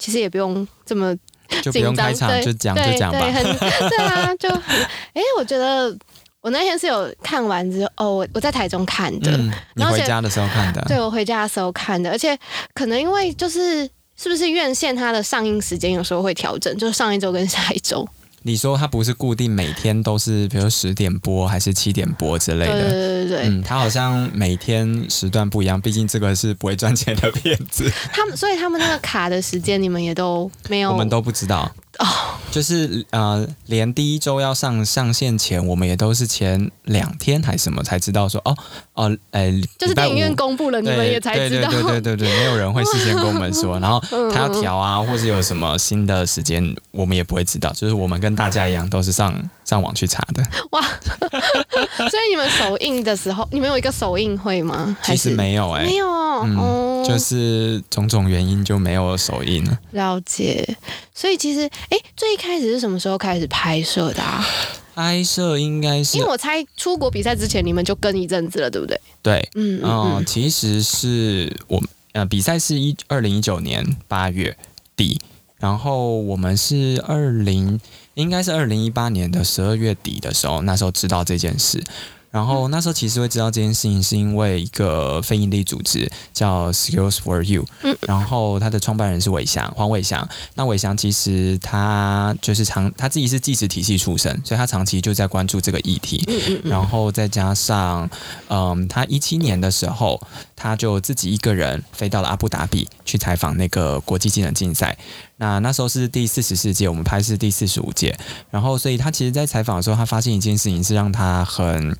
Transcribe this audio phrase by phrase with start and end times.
[0.00, 1.14] 其实也不用这么
[1.62, 3.20] 就不用开场就讲就讲吧。
[3.20, 5.96] 对 啊，就哎，我觉得
[6.40, 12.36] 我那天是有看完之后，哦，我我在台中看的，嗯，你回家的时候看的，对，我回家的时候看的，而且
[12.74, 18.08] 可能因为就是是不是院线它的上映时间有时候会调整，就是上一周跟下一周。
[18.42, 22.72] 你说它不是固定每天都是，比如十点播还是七点播之类的？
[22.72, 27.90] 对对对对，嗯，它好像每天时段不一样，毕竟这个是不会赚钱的片子。
[28.12, 31.70] 他们所以他们那个卡的时间，你们也都没有，我们都不知道。
[32.00, 32.06] 哦，
[32.50, 38.56] 就是呃，连第一周要上上线前，我们也都是前两天还是什么才知道说哦
[38.94, 41.70] 哦，哎、呃，就是电影院公布了，你们也才知道。
[41.70, 44.00] 对对对对对对，没有人会事先跟我们说， 然后
[44.32, 47.70] 他要调啊，或是有什么新的时间，我们也不会知道。
[47.74, 49.34] 就是我们跟大家一样，都是上
[49.66, 50.42] 上网去查的。
[50.70, 50.80] 哇，
[52.08, 54.96] 所以你们首映的时候，你们有一个首映会吗？
[55.04, 59.78] 其实没有哎、欸，没有哦、嗯嗯，就是种种原因就没有首映了。
[59.90, 60.66] 了解，
[61.14, 61.68] 所以其实。
[61.90, 64.44] 哎，最一开始是什么时候开始拍摄的啊？
[64.94, 69.00] 拍摄应该是，因为我猜出国比赛之前你们就跟一阵子了，对不对？
[69.22, 74.56] 对，嗯嗯，嗯，其实是我呃比赛是一二零一九年八月
[74.96, 75.18] 底，
[75.58, 77.80] 然后我们是二零
[78.14, 81.82] 应该是二零一八年的十二月底的时候，那时候知道这件事。
[82.30, 90.28] 然后那时候其实会知道这件事情，是因为一个非营利组织叫 Skills for You，嗯，然后他的创办人是伟翔，黄伟翔。
[90.54, 96.24] 那伟翔其实他就是长他自己是技职体系出身，所以他长期就在关注这个议题。
[96.62, 98.08] 然后再加上，
[98.48, 100.20] 嗯，他一七年的时候，
[100.54, 104.96] 他就自己一个人飞到了阿布达比去采访那个国际技能竞赛。
[105.38, 108.16] 那那时候是第四十四届，我们拍是第四十五届。
[108.50, 111.96] 然后，所以他其实，在采访的时候，他发现一件事情是让他很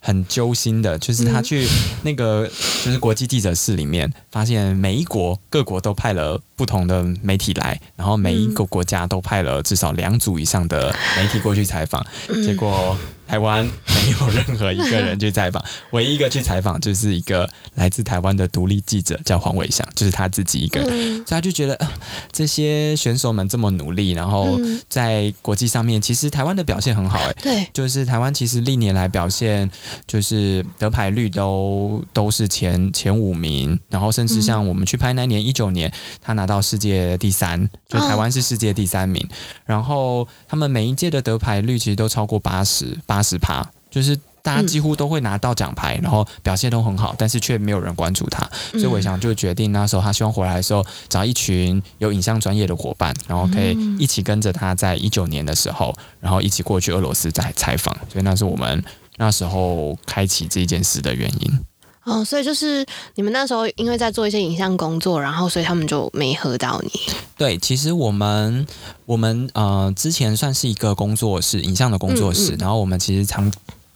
[0.00, 1.66] 很揪心的，就是他去
[2.02, 2.50] 那个
[2.84, 12.04] 就是国际记者室里面，发现每一国各国都派了不同的媒体来，然后每一个国家都派了至少两组以上的媒体过去采访，
[12.44, 12.96] 结果。
[13.26, 20.88] 台湾没有任何一个人去采访，唯一一个去采访就是一个来自台湾的独立记者，叫黄伟翔，就是他自己一个人。
[20.88, 21.88] 所以他就觉得，呃，
[22.30, 24.56] 这些选手们这么努力，然后
[24.88, 29.68] 在国际上面，其实台湾的表现很好，欸，哎，对，就是台湾其实历年来表现，
[30.06, 39.28] 就是得牌率都都是前前五名，然后甚至像我们去拍那年一九年，他拿到世界第三，就台湾是世界第三名，
[39.64, 43.16] 然后他们每一届的得牌率其实都超过八十八。
[43.16, 48.46] 八十趴，就是大家几乎都会拿到奖牌，然后表现都很好，但是却没有人关注他。
[48.72, 57.96] 所以我想就决定那时候他希望回来的时候找一群有影像专业的伙伴，然后可以一起跟着他在一九年的时候，然后一起过去俄罗斯再采访。
[58.12, 58.84] 所以那是我们
[59.16, 61.58] 那时候开启这件事的原因。
[62.06, 62.86] 哦，所以就是
[63.16, 66.90] 你们那时候因为在做一些影像工作，然后所以他们就没喝到你。
[67.36, 68.64] 对，其实我们
[69.04, 73.52] 我们呃之前算是一个工作室，影像的工作室，嗯嗯，然后我们其实常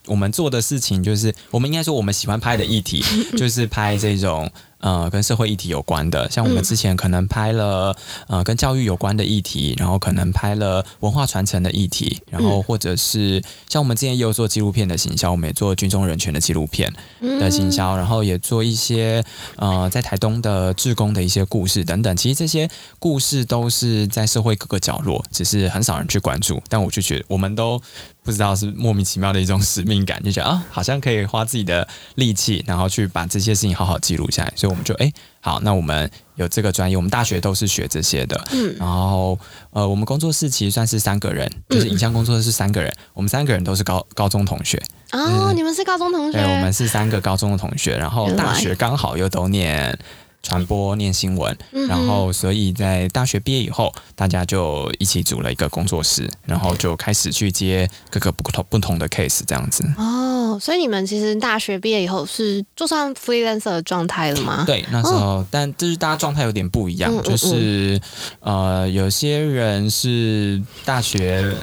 [0.06, 3.00] 我们做的事情就是，我们应该说我们喜欢拍的议题
[3.38, 4.50] 就是拍这种。
[4.80, 7.94] 呃，跟社会议题有关的，像我们之前可能拍了、
[8.28, 16.90] 嗯、呃跟教育有关的议题，然后可能拍了文化传承的议题，然后或者是、嗯、像我们之前也有做纪录片的行销，我们也做军中人权的纪录片
[17.20, 19.22] 的行销，然后也做一些
[19.56, 22.16] 呃在台东的志工的一些故事等等。
[22.16, 22.66] 其实这些
[22.98, 26.58] 故事都是在社会各个角落，只是很少人去关注。
[26.70, 27.78] 但我就觉得我们都
[28.22, 34.69] 不知道是莫名其妙的一种使命感，就觉得啊，好像可以花自己的力气，然后去把这些事情好好记录下来，所以。
[34.70, 38.41] 我们就哎、欸，好，那我们有这个专业，我们大学都是学这些的。
[38.53, 39.38] 嗯，然后
[39.70, 44.81] 呃，我们工作室其实算是三个人，就是影像工作室是三个人，嗯、我们三个人都是高高中同学。
[45.12, 46.38] 哦、嗯，你们是高中同学？
[46.38, 49.98] 对，我们是三个高中的同学，然后大学刚好又都念。
[50.42, 51.56] 传播念新闻，
[51.88, 59.84] 然后所以在大学毕业以后，大家就一起组了一个工作室，然后就开始去接各个不同不同的 case 这样子。
[59.96, 64.64] 哦，所以你们其实大学毕业以后是就算 freelancer 的状态了吗？
[64.66, 68.00] 对，那时候，哦、但就是大家状态有点不一样，嗯、就是
[68.40, 71.54] 呃，有些人是大学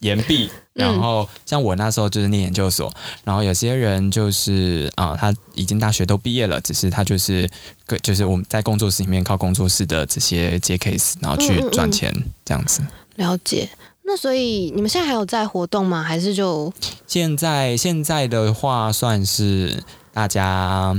[0.00, 0.50] 延毕。
[0.74, 2.92] 然后像我那时候就是念研究所，
[3.22, 7.48] 然后有些人就是啊、呃，他已经大学都毕业了，只是他就是
[7.86, 12.82] 个就是我们在工作室里面靠工作室的这些接 case，然后去赚钱嗯嗯嗯这样子。
[13.16, 13.68] 了解。
[14.06, 16.02] 那所以你们现在还有在活动吗？
[16.02, 16.70] 还是就
[17.06, 19.82] 现在现在的话，算是
[20.12, 20.94] 大家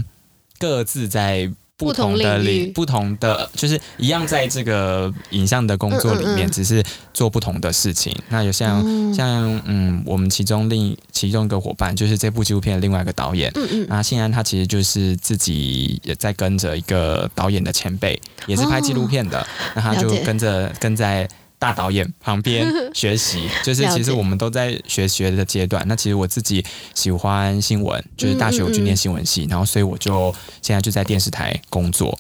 [0.57, 6.83] 各自在不同的领不同的，就是一样在这个影像的工作里面，嗯嗯嗯，只是
[7.13, 8.16] 做不同的事情。
[8.30, 19.45] 那有像、嗯、像嗯，我们其中另其中一个伙伴，就是这部纪录片的另外一个导演，嗯嗯，那信安他其实就是自己也在跟着一个导演的前辈，也是拍纪录片的，哦、
[19.75, 21.27] 那他就跟着跟在。
[21.57, 25.83] 大导演旁边 学习， 就是其实我们都在学学的阶段。
[25.87, 26.63] 那其实我自己
[26.93, 32.17] 喜欢新闻，就是大学我去念新闻系，嗯嗯嗯，然后所以我就现在就在电视台工作。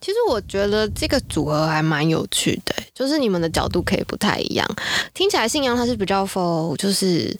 [0.00, 4.66] 其实我觉得这个组合还蛮有趣的，就是你们的角度可以不太一样。
[5.12, 7.36] 听起来信阳它是比较 for 就是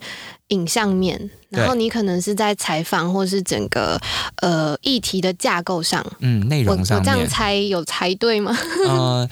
[0.48, 3.96] 影像面，然后你可能是在采访或是整个
[4.42, 7.00] 呃议题的架构上，嗯，内容上面。
[7.00, 8.56] 我这样猜有猜对吗？
[8.88, 9.28] 呃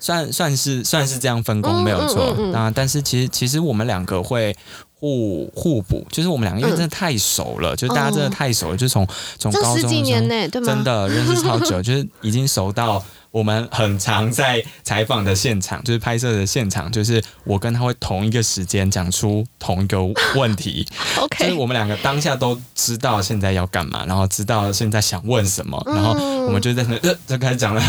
[0.00, 4.56] 算算是算是这样分工没有错，那、但是其实其实我们两个会
[4.98, 9.06] 互互补，就是我们两个因为真的太熟了，嗯、就是大家真的太熟了，哦、就从
[9.38, 9.92] 从高中的时候
[10.60, 13.00] 真的认识超久，就是已经熟到。
[13.30, 19.98] 我们很常在采访的现场，就是拍摄的现场，就是我跟他会同一个时间讲出同一个
[20.34, 20.86] 问题。
[21.16, 26.12] OK，就是我们两个当下都知道现在要干嘛，然后知道现在想问什么，然后
[26.46, 27.88] 我们就在那就就开始讲了，然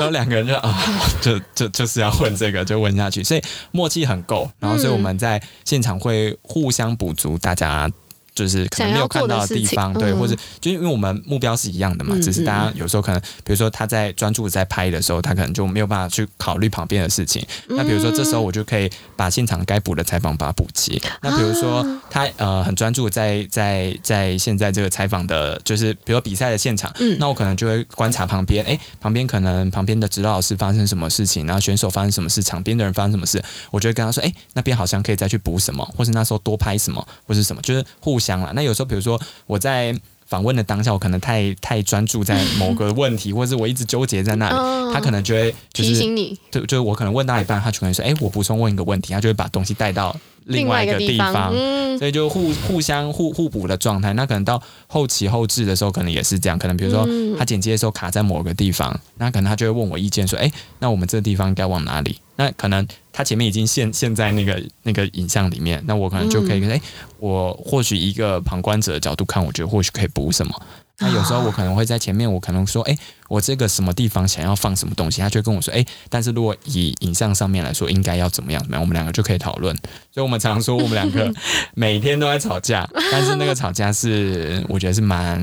[0.00, 0.82] 后 两个人就啊，
[1.20, 3.42] 就就就是要问这个，就问下去，所以
[3.72, 7.90] 默契很够，然后所以我们在现场会互相补足大家。
[8.34, 17.44] 就是可能没有看到的地方，对，或者就因为我们目标是一样的嘛，嗯、只是大家有时候可能，比如说他在专注在拍的时候，他可能就没有办法去考虑旁边的事情。
[17.68, 21.00] 嗯、那比如说这时候我就可以把现场该补的采访把它补齐。
[21.22, 38.52] 那比如说他呃很专注在在在现在这个采访的，就是比如说比赛的现场，嗯、那我可能就会观察旁边，哎、欸，旁边可能旁边的指导老师发生什么事情，然后选手发生什么事，场边的人发生什么事，我就会跟他说，哎、欸，那边好像可以再去补什么，或是那时候多拍什么，或是什么，就是互相了。
[38.54, 39.92] 那有时候比如说我在
[40.26, 50.14] 访问的当下，我可能太太专注在某个问题， 或者是我一直纠结在那里，他可能就会就是提醒你，就就是我可能问到一半，他就可能说，哎、欸，我补充问一个问题，他就会把东西带到。
[50.50, 54.12] 另外一个地方，嗯、所以就互互相互互补的状态。
[54.12, 56.58] 那可能到后期后置的时候，可能也是这样。
[56.58, 57.08] 可能比如说
[57.38, 66.82] 他剪接的时候卡在某个地方，那可能他就会问我意见，说：“哎、欸，那我们这个地方该往哪里？”那可能他前面已经现现在那个 那个影像里面，那我可能就可以，哎、欸，
[67.18, 70.62] 我或许一个旁观者的角度看，我觉得或许可以补什么。
[71.00, 72.98] 那有时候我可能会在前面，我可能说，哎、欸，
[73.28, 79.74] 我这个什么地方想要放什么东西，他就跟我说，哎、欸，但是如果以影像上面来说，应该要怎么样怎么样，我们两个就可以讨论。
[80.12, 81.32] 所以我们常说，我们两个
[81.74, 85.40] 每天都在吵架，但是那个吵架是我觉得是蛮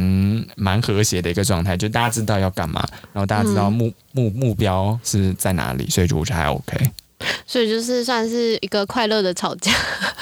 [0.55, 6.91] 蛮和谐的一个状态，就大家知道要干嘛，然后大家知道目目目标是在哪里，所以就我觉得还 OK。
[7.47, 9.71] 所以就是算是一个快乐的吵架，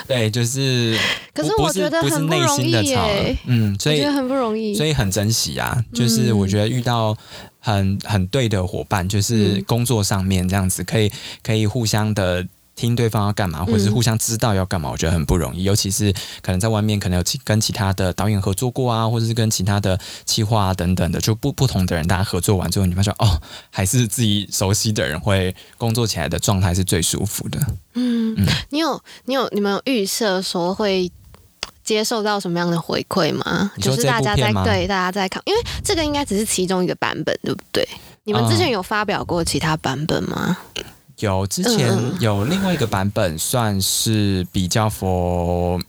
[0.07, 0.98] 对，就是。
[1.34, 5.84] 可是我觉得很不容易耶，嗯，所以觉得很不容易，所以很珍惜啊。
[5.94, 7.16] 就是我觉得遇到
[7.60, 11.12] 很很对的伙伴，就是工作上面这样子，可以
[11.44, 12.48] 可以互相的。
[12.75, 15.62] 听对方要干嘛，或者是互相知道要干嘛，我觉得很不容易。
[15.62, 27.60] 嗯、尤其是可能在外面，可能有跟其他的导演合作过啊，或者是跟其他的企划啊等等的，就不不同的人，大家合作完之后，你发现哦，还是自己熟悉的人会工作起来的状态是最舒服的。
[27.94, 31.10] 嗯，嗯你有你有你们有预设说会
[31.83, 33.72] 接受到什么样的回馈吗？
[33.81, 37.88] 就是大家在对大家在看，因为这个应该只是其中一个版本，对不对？
[38.25, 40.57] 你们之前有发表过其他版本吗？
[40.77, 40.83] 嗯
[41.19, 45.81] 有之前有另外一个版本，算是比较 for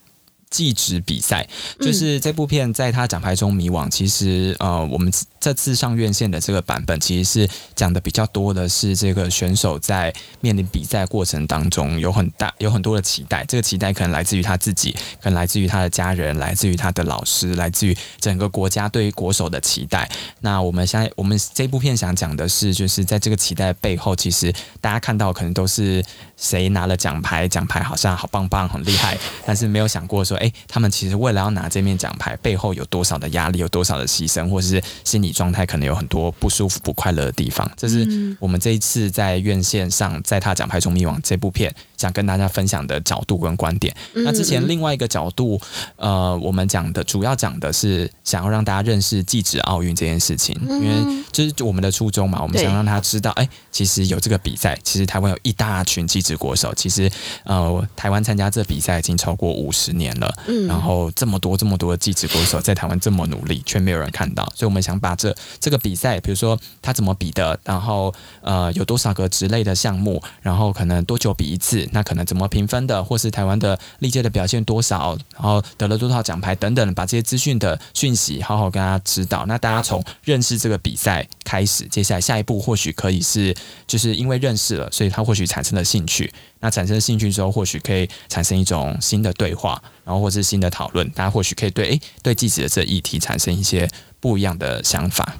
[0.50, 1.48] 技职比赛，
[1.80, 3.88] 就是这部片在他奖牌中迷惘。
[3.90, 5.12] 其实呃，我们。
[5.46, 14.90] 这次上院线的这个版本，其实是讲的比较多的是这个选手在面临比赛过程当中有很大有很多的期待，这个期待可能来自于他自己，
[15.22, 20.10] 可能来自于他的家人，来自于他的老师，来自于整个国家对于国手的期待。
[20.40, 26.04] 那我们现在我们这部片想讲的是，就是在这个期待背后，其实大家看到可能都是
[26.36, 35.35] 谁拿了奖牌，奖牌好像好棒棒，很厉害， 但是没有想过说，哎，他们其实为了要拿这面奖牌，背后有多少的压力，有多少的牺牲，或者是心理。
[35.36, 43.94] 状态可能有很多不舒服、不快乐的地方，这是我们这一次在院线上，在他奖拍中迷惘这部片想跟大家分享的角度跟观点。
[44.14, 45.60] 那之前另外一个角度，
[45.96, 57.10] 呃，我们讲的主要讲的是想要让大家认识技职奥运这件事情，因为这是我们的初衷嘛，我们想让他知道，哎，其实有这个比赛，其实台湾有一大群技职国手，其实
[57.44, 60.34] 呃，台湾参加这比赛已经超过五十年了，
[60.68, 68.12] 然后这么多这么多的技职国手在台湾这么努力，却没有人看到，所以我们想把这这个比赛，比如说他怎么比的，然后
[68.42, 79.44] 呃有多少个职类的项目，然后可能多久比一次，那可能怎么评分的，或是台湾的历届的表现多少，然后得了多少奖牌等等，把这些资讯的讯息好好跟大家知道。
[79.46, 83.54] 那大家从认识这个比赛开始，接下来下一步或许可以是，
[83.86, 86.32] 就是因为认识了，所以他或许产生了兴趣。
[86.60, 91.08] 那产生了兴趣之后，或许可以产生一种新的对话，然后或是新的讨论。
[91.10, 93.88] 大家或许可以对诶对技职的这议题产生一些
[94.18, 95.36] 不一样的想法。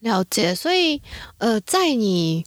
[0.00, 0.54] 了解。
[0.54, 1.02] 所以
[1.38, 2.46] 呃，在你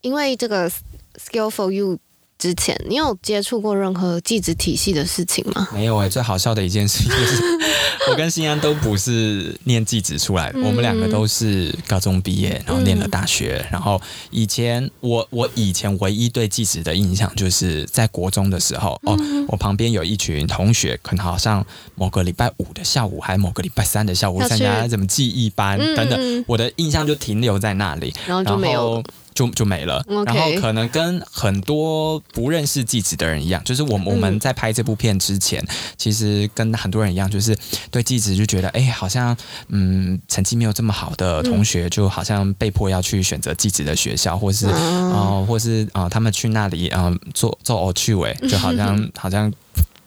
[0.00, 0.70] 因为这个
[1.18, 1.98] Skill for You。
[2.38, 5.66] 之前你有接触过任何技职体系的事情吗？
[5.74, 7.42] 没有哎、欸，最好笑的一件事情就是，
[8.08, 13.60] 我跟新安都不是念技职出来的，嗯、我们两个都是高中毕业，然后念了大学。
[13.64, 29.02] 嗯、然后以前我我以前唯一对技职的印象，就是在国中的时候，哦，我旁边有一群同学，可能好像某个礼拜五的下午，还某个礼拜三的下午参加什么记忆班等等，我的印象就停留在那里，然后就没有。
[29.38, 37.56] 就就没了.然后可能跟很多不认识季子的人一样，就是我们我们在拍这部片之前，嗯、其实跟很多人一样，就是
[37.92, 39.36] 对季子就觉得，哎，好像
[39.68, 49.52] 嗯成绩没有这么好的同学，就好像被迫要去选择季子的学校，或是啊、或是啊、呃，他们去那里啊、呃、做做偶趣味，就好像 好像。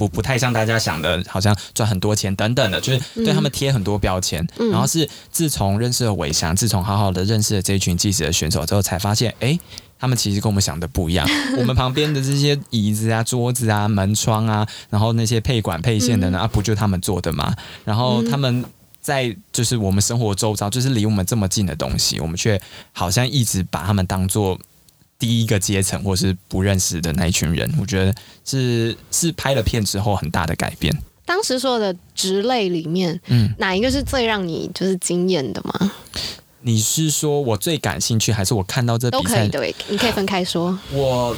[0.02, 4.44] 不不太像大家想的，好像赚很多钱等等的，就是对他们贴很多标签。
[4.58, 9.60] 嗯、然后是自从认识了伟翔，自从好好的认识了这一群记者的选手之后，才发现，哎，
[10.00, 11.28] 他们其实跟我们想的不一样。
[11.60, 17.56] 我们旁边的这些椅子啊、桌子啊、门窗啊，然后那些配管配线的呢，嗯、啊，不就他们做的吗？
[17.86, 18.66] 然后他们
[19.00, 22.60] 在就是我们生活周遭，就是离我们这么近的东西，我们却
[22.92, 24.58] 好像一直把他们当做。
[25.22, 30.92] 第一个阶层，或是不认识的那一群人，我觉得是是拍了片之后很大的改变。
[31.24, 35.92] 当时所有的职类里面，嗯，哪一个是最让你就是惊艳的吗？
[36.62, 39.48] 你是说我最感兴趣，还是我看到这比赛？
[39.48, 40.76] 都可以，对，你可以分开说。
[40.92, 41.38] 我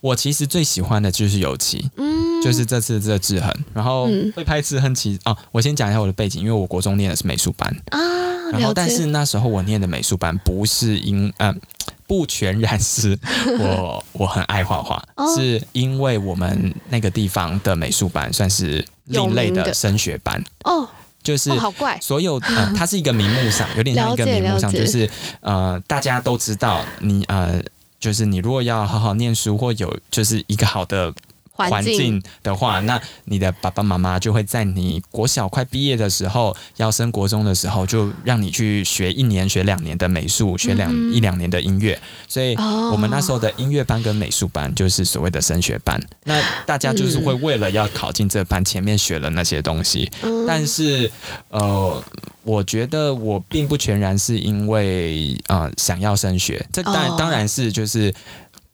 [0.00, 11.60] 我其实最喜欢的就是油漆，嗯，就是这次这制衡，然后会拍制衡其实啊，我先讲一下我的背景，因为我国中念的是美术班啊，然后但是那时候我念的美术班不是因嗯。
[12.10, 13.16] 不全然是
[13.60, 20.42] 我 我很爱画画，哦、是因为我们那个地方的美术班算是另类的升学班。
[20.64, 20.88] 哦，
[21.22, 27.62] 就是好怪，所有呃， 它是一个名目上有点像一个名目上，就是呃，大家都知道你呃，
[28.00, 31.14] 就是你如果要好好念书或有就是一个好的。
[31.68, 42.00] 环境的话，那你的爸爸妈妈就会在你国小快毕业的时候，要升国中的时候，就让你去学一年、学两年的美术，学两一两年的音乐。
[42.28, 42.54] 所以，
[42.92, 46.00] 我们那时候的音乐班跟美术班就是所谓的升学班。
[46.24, 50.10] 那大家就是会为了要考进这班，前面学了那些东西。
[50.46, 51.10] 但是，
[51.48, 52.02] 呃，
[52.42, 58.14] 我觉得我并不全然是因为呃想要升学，这当然当然是就是。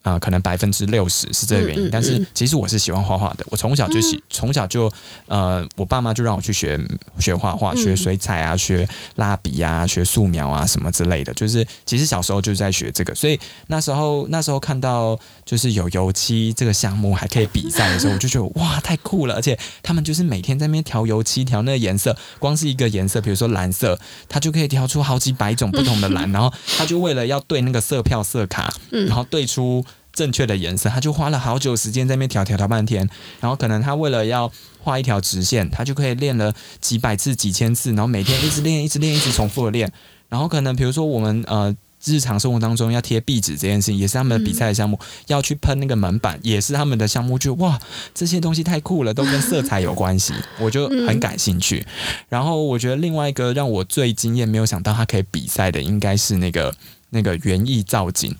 [0.06, 3.44] 啊、呃，可能百分之六十是这个原因，嗯嗯嗯、但是其实我是喜欢画画的。
[3.50, 4.90] 我从小就喜，从、嗯、小就
[5.26, 6.80] 呃，我爸妈就让我去学
[7.18, 11.34] 学画画，学水彩啊，学蜡笔啊，学素描啊什么之类的。
[11.34, 19.34] 就是其实小时候就是在学这个，所以那时候那时候看到就是有油漆这个项目还可以比赛的时候，我就觉得哇，太酷了！
[19.34, 23.98] 而且他们就是每天在那边调油漆，调那个颜色，光是一个颜色，比如说蓝色，
[24.28, 29.82] 他就可以调出好几百种不同的蓝，然后他就为了要对那个色票色卡，然后对出。
[30.16, 33.06] 正确的颜色，他就花了好久时间在那边调调调半天，
[33.38, 34.50] 然后可能他为了要
[34.82, 39.92] 画一条直线，他就可以练了几百次、几千次，然后每天一直练、一直练、一直重复的练，
[40.30, 47.78] 然后可能比如说我们呃日常生活当中要贴壁纸这件事情，也是他们的比赛的项目，嗯、要去喷那个门板，也是他们的项目，就哇
[48.14, 51.86] 这些东西太酷了，都跟色彩有关系，我就很感兴趣。
[52.28, 56.74] 然后我觉得另外一个让我最惊艳、没有想到他可以比赛的，应该是那个
[57.10, 58.36] 那个园艺造景。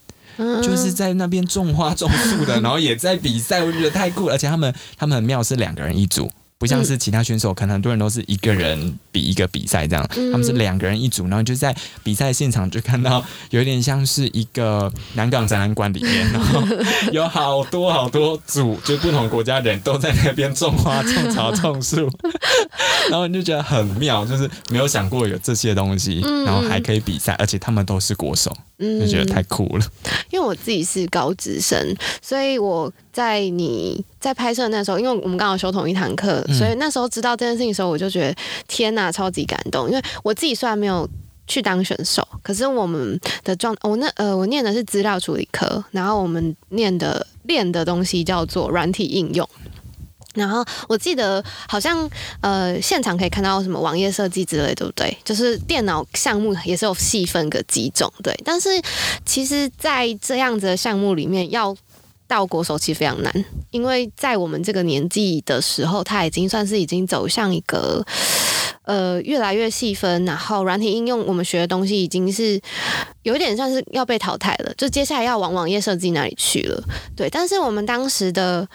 [0.62, 4.34] 就是在那边种花种树的，然后也在比赛，我觉得太酷了。
[4.34, 6.30] 而且他们他们很妙，是两个人一组。
[6.58, 16.62] 不像是其他选手，可能很多人都是一个人比一个比赛这样，他们是两个人一组，然后就在比赛现场就看到有点像是一个南港展览馆里面，然后
[17.12, 22.10] 有好多好多组，就不同国家的人都在那边种花、种草、种树，
[23.10, 29.84] 然后你就觉得很妙，就是没有想过有这些东西，然后还可以比赛，而且他们都是国手，就觉得太酷了。
[30.30, 32.92] 因为我自己是高职生，所以我。
[33.16, 38.36] 在你在拍摄那时候，因为我们刚好修同一堂课，嗯、所以那时候知道这件事情的时候，我就觉得
[38.68, 39.88] 天哪，超级感动。
[39.88, 41.08] 因为我自己虽然没有
[41.46, 49.48] 去当选手，可是我们的状，我那呃，我念的是资料处理科，然后我们念的练的东西叫做软体应用。
[50.36, 52.08] 然后我记得好像
[52.40, 55.16] 呃，现场可以看到什么网页设计之类，对不对？
[55.24, 58.38] 就是电脑项目也是有细分个几种，对。
[58.44, 58.68] 但是
[59.24, 61.76] 其实，在这样子的项目里面要
[62.28, 68.04] 到国手其实非常难，因为在我们这个年纪的时候，他已经算是已经走向一个
[68.86, 72.60] 呃越来越细分，然后软体应用我们学的东西已经是
[73.22, 76.82] 有点像是要被淘汰了，就接下来要往网页设计那里去了。
[77.14, 78.66] 对，但是我们当时的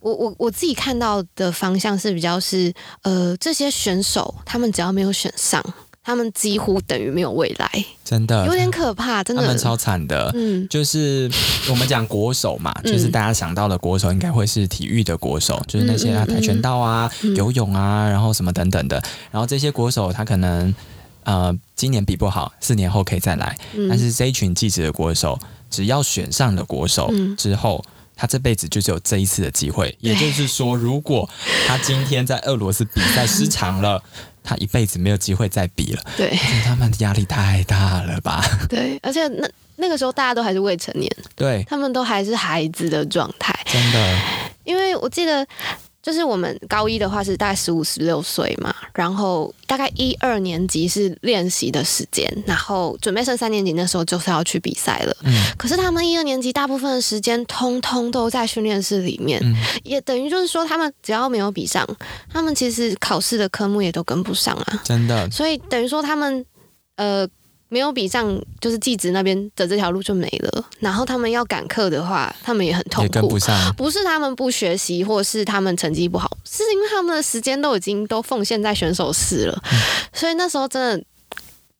[0.00, 5.62] 我我我自己看到的方向是比较是呃这些选手他们只要没有选上。
[6.04, 9.40] 他们几乎等于没有未来，真的有点可怕，真的。
[9.40, 11.30] 他们超惨的，嗯，就是
[11.70, 19.02] 我们讲国手嘛，嗯、就是大家想到的国手，应该会是体育的国手，嗯、就是那些啊跆拳道啊、嗯、游泳啊，然后什么等等的。
[19.30, 20.74] 然后这些国手，他可能
[21.22, 23.56] 呃今年比不好，四年后可以再来。
[23.72, 25.38] 嗯、但是这一群记者的国手，
[25.70, 29.96] 只要选上了国手之后，嗯、他这辈子就只有这一次的机会。
[30.00, 31.26] 也就是说，如果
[31.66, 34.02] 他今天在俄罗斯比赛失常了。
[34.44, 36.30] 他一辈子没有机会再比了，对，
[36.64, 38.44] 他们压力太大了吧？
[38.70, 44.18] 对，而且那那个时候大家都还是未成年，对，他们都还是孩子的状态，真的，
[44.62, 45.44] 因为我记得。
[46.04, 55.16] 就是我们高一的话是大概十五十六岁嘛，然后大概一二年级是练习的时间，然后准备升三年级那时候就是要去比赛了。
[55.22, 61.88] 嗯，可是他们一二年级大部分的时间通通都在训练室里面，嗯，也等于就是说他们只要没有比上，
[62.30, 64.82] 他们其实考试的科目也都跟不上啊。
[64.84, 66.44] 真的，所以等于说他们
[66.96, 67.26] 呃。
[67.74, 70.64] 没有比上，就是技职那边的这条路就没了。
[70.78, 73.74] 然后他们要赶课的话，他们也很痛苦，跟不上。
[73.74, 79.62] 不是他们不学习，或是他们成绩不好，是因为他们的时间都已经都奉献在选手室了。
[79.72, 79.78] 嗯、
[80.12, 81.04] 所以那时候真的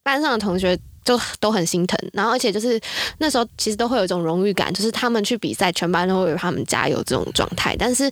[0.02, 1.96] 班上的同学就都很心疼。
[2.12, 2.80] 然后而且就是
[3.18, 7.76] 那时候其实都会有一种荣誉感，就是他们去比赛，全班都会为他们加油这种状态。
[7.78, 8.10] 但是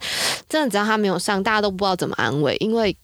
[0.49, 2.97] 真的只要他没有上，大家都不知道怎么安慰，因为。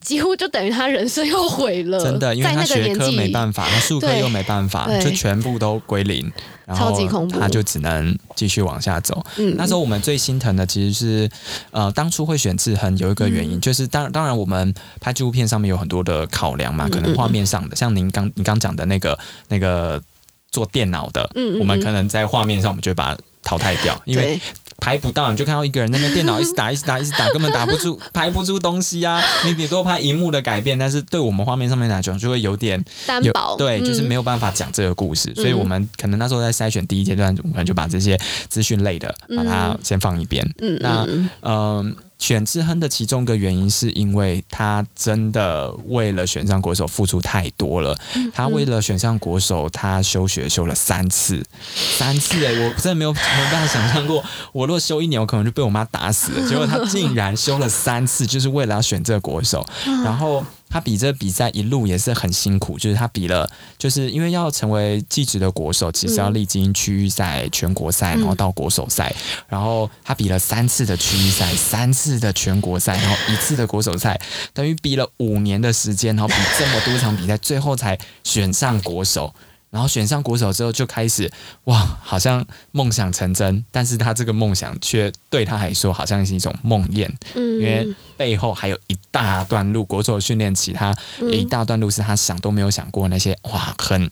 [0.00, 6.30] 几乎就等于他人生又毁了，真的，因为他学科没办法，他数科又没办法，就全部都归零，
[6.66, 6.96] 然后，
[7.38, 9.24] 他就只能继续往下走。
[9.36, 11.30] 嗯，那时候我们最心疼的其实是，
[11.70, 20.02] 呃，当初会选志恒有一个原因，嗯、就是当当然我们拍纪录片上面有很多的考量嘛，可能画面上的，像您刚你刚讲的那个那个
[20.50, 24.40] 做电脑的，嗯，我们可能在画面上我们就把它淘汰掉，因为。
[24.80, 29.22] 排不到，你就看到一个人在那电脑 一直打，一直打，一直打，根本打不出，排不出东西啊！
[29.46, 35.32] 你顶多拍荧幕的改变，但是对我们画面上面来讲，就会有点单薄，对，就是没有办法讲这个故事。
[35.36, 40.44] 嗯、所以我们可能那时候在筛选第一阶段，我们就把这些资讯类的把它先放一边。
[40.58, 41.30] 嗯，那嗯。
[41.40, 41.86] 呃
[42.24, 47.94] 选志亨的其中一个原因，是因为他真的为了选上国手付出太多了。
[48.32, 56.48] 他为了选上国手，他休学休了三次，三次哎、欸，我真的没有没有办法想象过，我如果休一年，我可能就被我妈打死了。
[56.48, 59.62] 结果他竟然休了三次，就是为了要选这个国手，
[60.02, 60.42] 然后。
[60.74, 69.14] 他比这比赛一路也是很辛苦，就是他比了，就是因为要成为技职的国手，其实要历经区域赛、全国赛，然后到国手赛，
[69.46, 74.20] 然后他比了三次的区域赛，三次的全国赛，然后一次的国手赛，
[74.52, 79.32] 等于比了五年的时间，然后比这么多场比赛，最后才选上国手。
[79.70, 81.28] 然后选上国手之后，就开始
[81.64, 90.94] 哇，好像梦想成真，但是他这个梦想却对他来说好像是一种梦魇，嗯，因为背后还有一大段路，国手训练其，他
[91.30, 94.10] 一大段路是他想都没有想过那些哇，很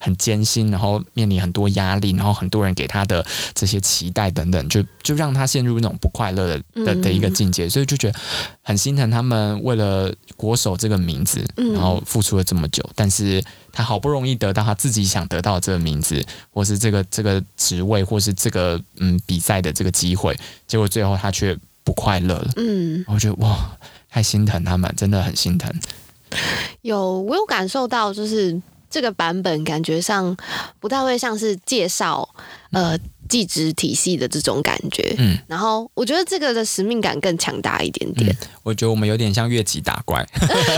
[0.00, 8.18] 很艰辛，然后面临很多压力，然后很多人给他的这些期待等等，就就让他陷入那种不快乐的的的一个境界，所以就觉得
[8.62, 13.42] 很心疼他们为了国手这个名字，然后付出了这么久，但是。
[13.76, 20.38] 他好不容易得到他自己想得到的这个名字，或是这个这个职位，或是这个嗯比赛的这个机会，
[20.68, 22.50] 结果最后他却不快乐了。
[22.56, 23.78] 嗯，我觉得哇，
[24.10, 25.72] 太心疼他们，真的很心疼。
[26.82, 30.36] 有，我有感受到，就是这个版本感觉上
[30.80, 32.28] 不太会像是介绍
[32.72, 35.14] 呃技职体系的这种感觉。
[35.18, 38.30] 嗯，然后我觉得这个的使命感更强大一点点。
[38.30, 40.26] 嗯，我觉得我们有点像越级打怪。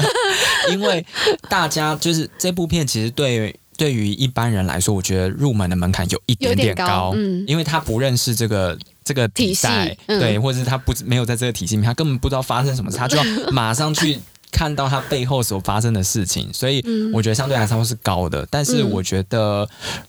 [0.70, 1.04] 因为
[1.48, 14.18] 大家就是这部片，其实对对于一般人来说，我觉得入门的门槛有一点点高，高嗯，因为他不认识这个这个比赛，嗯、对，或者是他不没有在这个体系里面，他根本不知道发生什么事，他就要 马上去
[14.50, 18.44] 看到他背后所发生的事情，所以我觉得相对来说是高的。
[18.50, 19.68] 但是我觉得，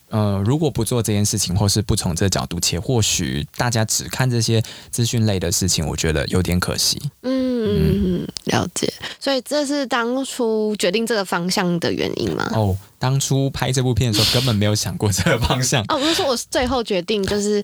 [0.10, 7.02] 呃，如果不做这件事情，或是不从这个角度切，或许大家只看这些资讯类的事情，我觉得有点可惜。
[7.24, 7.48] 嗯。
[7.70, 8.92] 嗯，了解。
[9.20, 12.50] 所以这是当初决定这个方向的原因吗？
[12.54, 15.84] 哦，当初拍这部片的时候根本没有想过这个方向。
[15.90, 17.62] 哦，不是说我最后决定就是，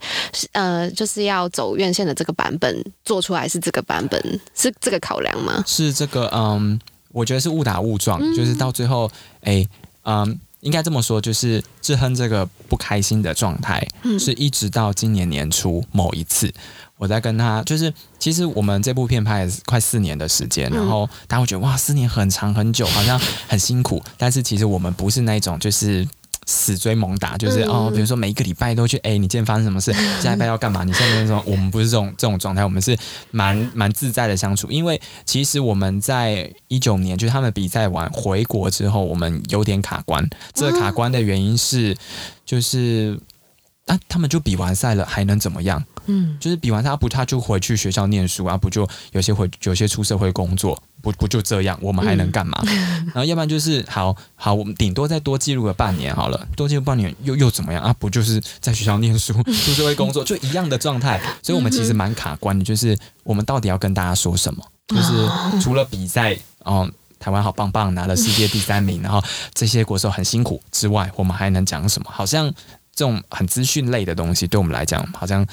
[0.51, 4.21] 呃，就是要走院线的这个版本做出来是这个版本，
[4.53, 5.63] 是这个考量吗？
[5.65, 6.77] 是这个，嗯，
[7.13, 9.09] 我觉得是误打误撞，嗯、就是到最后，
[9.43, 9.65] 哎，
[10.03, 10.37] 嗯。
[10.63, 16.51] 应该这么说，就是志亨这个不开心的状态，嗯、是一直到今年年初某一次，
[16.97, 26.07] 我在跟他，就是其实我们这部片拍了快四年的时间，然后大家会觉得哇，四年很长很久，好像很辛苦，但是其实我们不是那种就是。
[26.45, 29.93] 死追猛打，就是哦，比如说每一个礼拜都去，哎，你今天发生什么事？
[30.21, 30.83] 下礼拜要干嘛？
[30.83, 32.97] 你现在那种，我们不是这种这种状态，我们是
[33.31, 34.69] 蛮蛮自在的相处。
[34.71, 40.27] 因为其实我们在一九年，就是他们比赛完回国之后，我们有点卡关。
[40.53, 41.95] 这个卡关的原因是，
[42.45, 43.19] 就是
[43.85, 45.83] 啊，他们就比完赛了，还能怎么样？
[46.05, 50.81] 嗯，就是比完他不，他就回去学校念书啊，不就有些回有些出社会工作。
[51.03, 52.57] 不不就这样，我们还能干嘛？
[52.65, 57.93] 嗯、然后要不然就是好好，我们顶多再多记录个半年好了，多记录半年又又怎么样啊？
[57.99, 61.21] 不就是在学校念书、出社会工作，就一样的状态。
[61.43, 64.63] 所以，我们其实蛮卡关的，就是我们到底要跟大家说什么？
[64.87, 66.89] 就是除了比赛，哦，
[67.19, 69.21] 台湾好棒棒，拿了世界第三名，然后
[69.53, 72.09] 这些国手很辛苦之外，我们还能讲什么？
[72.09, 72.49] 好像
[72.95, 75.45] 这种很资讯类的东西，对我们来讲，好像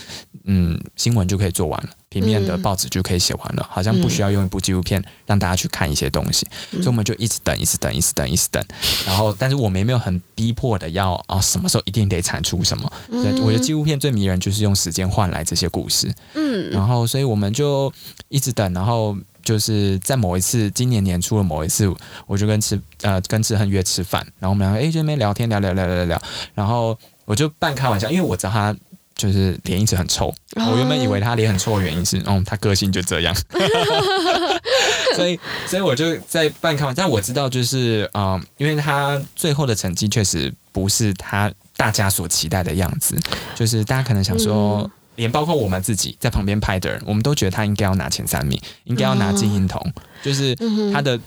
[0.44, 1.90] 嗯，新闻就可以做完了。
[2.10, 8.60] 平面的报纸就可以写完了，好像不需要用一部纪录片让大家去看一些东西，所以我们就一直等，一直等，一直等，一直等。
[9.06, 12.92] 然后，但是我们也没有很逼迫的要啊，什么时候一定得产出什么。
[13.08, 16.12] 对，我觉得纪录片最迷人就是用时间换来这些故事。
[16.34, 17.92] 嗯，然后，所以我们就
[18.28, 21.88] 一直等，然后就是在某一次今年年初的某一次，
[22.26, 26.22] 我就跟致呃跟志恒约吃饭，然后我们两个哎这边聊天聊聊聊聊聊，
[26.54, 26.98] 然后
[27.30, 28.76] 我就半开玩笑，因为我知道他。
[29.16, 33.36] 就是脸一直很臭，我原本以为他脸很臭的原因是，嗯， 他个性就这样，
[35.14, 43.14] 所以，所以我就在半开玩笑，但我知道就是，嗯，因为他最后的成绩确实不是他大家所期待的样子，
[43.54, 50.56] 就是大家可能想说，连包括我们自己在旁边拍的人，我们都觉得他应该要拿前三名，应该要拿金银铜，就是
[50.94, 51.20] 他的。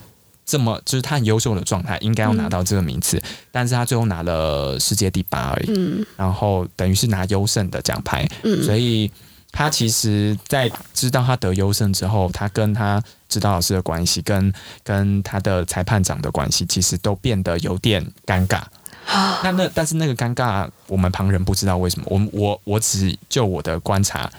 [0.45, 9.09] 这么就是他很优秀的状态，应该要拿到这个名次，嗯、但是他最后拿了世界第八而已，嗯、然后等于是拿优胜的奖牌，嗯、所以
[9.51, 14.53] 他其实，在知道他得优胜之后，他跟他指导老师的关系，跟
[14.83, 18.63] 跟他的裁判长的关系，其实都变得有点尴尬。
[19.05, 24.31] 啊、那那但是那个尴尬，我们旁人不知道为什么，我我我只就我的观察。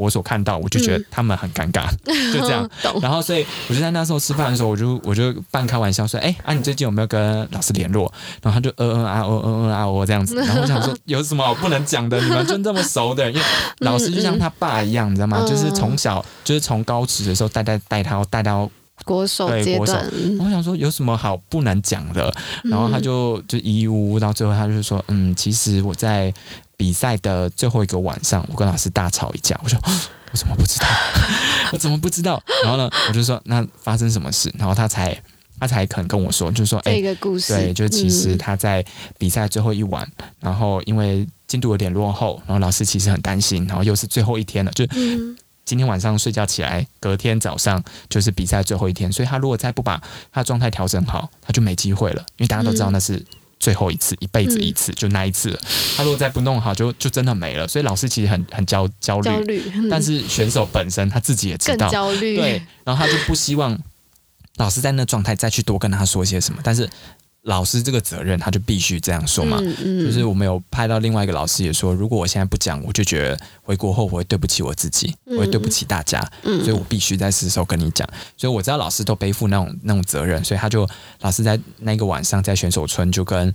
[0.00, 2.68] 我所看到，我就觉得他们很尴尬，嗯、 就这样。
[3.02, 8.10] 然后，所以我就在那时候吃饭的时候，我就我就半开玩笑说：“哎、欸，啊，你最近有没有跟老师联络？”
[8.40, 10.34] 然后他就嗯嗯啊哦嗯嗯啊哦这样子。
[10.36, 12.18] 然后我想说，有什么好不能讲的？
[12.18, 13.44] 你们就这么熟的，因为
[13.80, 15.44] 老师就像他爸一样，你知道吗？
[15.46, 18.70] 就是从小就是从高职的时候带带带他带到
[19.04, 20.10] 国手阶段。
[20.38, 22.32] 我想说，有什么好不能讲的？
[22.64, 26.32] 然后他就就一五到最后，他就说：“嗯，其实我在。”
[26.80, 29.54] 比赛的最后一个晚上，我跟老师大吵一架。
[29.62, 29.78] 我说
[30.32, 30.86] ：“我怎么不知道？
[31.72, 35.14] 我怎么不知道？”然后呢，我就说：“那发生什么事？”然后他才
[35.58, 38.82] 他才肯跟我说，就是说：“哎，这个故事，对，就其实他在
[39.18, 44.86] 比赛最后一晚，嗯、然后因为进度有点落后，然后老师其实很担心，然后又是最后一天了，就
[45.66, 53.22] 今天晚上睡觉起来，隔天早上就是比赛最后一天，所以他如果再不把他状态调整好，他就没机会了，因为大家都知道那是。”
[53.60, 55.60] 嗯最后一次，一辈子一次，嗯、就那一次了。
[55.94, 57.68] 他如果再不弄好，就就真的没了。
[57.68, 62.36] 所以老师其实很很焦焦虑，焦虑，嗯、但是选手本身他自己也知道，焦虑。
[62.36, 63.78] 对，然后他就不希望
[64.56, 66.88] 老师在那状态再去多跟他说些什么，但是。
[67.42, 69.58] 老师这个责任，他就必须这样说嘛。
[69.60, 78.08] 嗯嗯、就是我们有拍到另外一个老师也说，如果我现在不讲，我就觉得回国后我会对不起我自己，嗯、我会对不起大家，嗯、所以我必须在是时候跟你讲。
[78.36, 80.86] 所以我知道老师都背负那种那种责任，所以他就
[81.20, 83.52] 老师在那个晚上在选手村就跟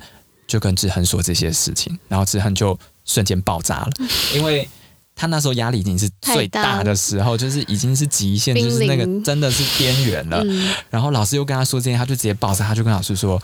[0.48, 3.89] 就跟志恒说这些事情，然后志恒就瞬间爆炸了，
[4.34, 4.67] 因为。
[5.15, 10.43] 他那时候压力已经是最大的时候，就是已经是极限，就是那个真的是边缘了。
[10.89, 13.41] 然后老师又跟他说这些，他就直接抱着，他就跟老师说：“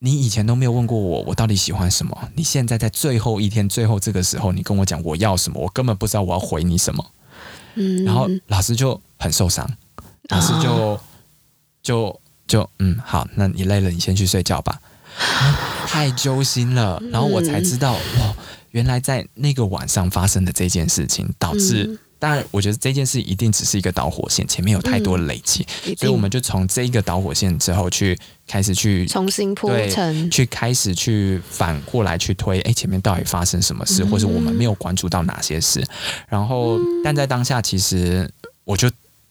[0.00, 2.28] 你以前都没有问过我，我到底喜欢什么？
[2.34, 7.02] 你现在在最后一天，最后这个时候，你跟我讲我要什么，我根本不知道我要回你什么。”
[8.04, 9.66] 然后老师就很受伤，
[10.28, 11.00] 老师就
[11.82, 14.78] 就就嗯，好，那你累了，你先去睡觉吧。
[15.86, 18.36] 太揪心了，然后我才知道哇。
[18.72, 35.84] 原来在那个晚上发生的这件事情，导致、嗯、当然，我觉得这件事一定只是一个导火线，前面有太多的累积，嗯、所以我们就从这一个导火线之后去开始去重新铺陈，去开始去反过来去推，哎，前面到底发生什么事，嗯、或者我们没有关注到哪些事，
[36.28, 38.30] 然后，嗯、但在当下，其实
[38.64, 38.90] 我就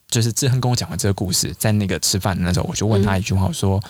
[0.10, 3.90] 就是志恒跟我讲完这个故事，在那个吃饭的那时候，我就问他一句话，我说：“嗯、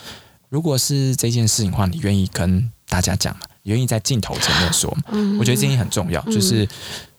[0.50, 6.20] 如果是这件事情的话，你愿意跟大家讲嘛？”愿意在镜头前面说，嗯、我觉得这件事很重要。
[6.26, 6.68] 嗯、就是，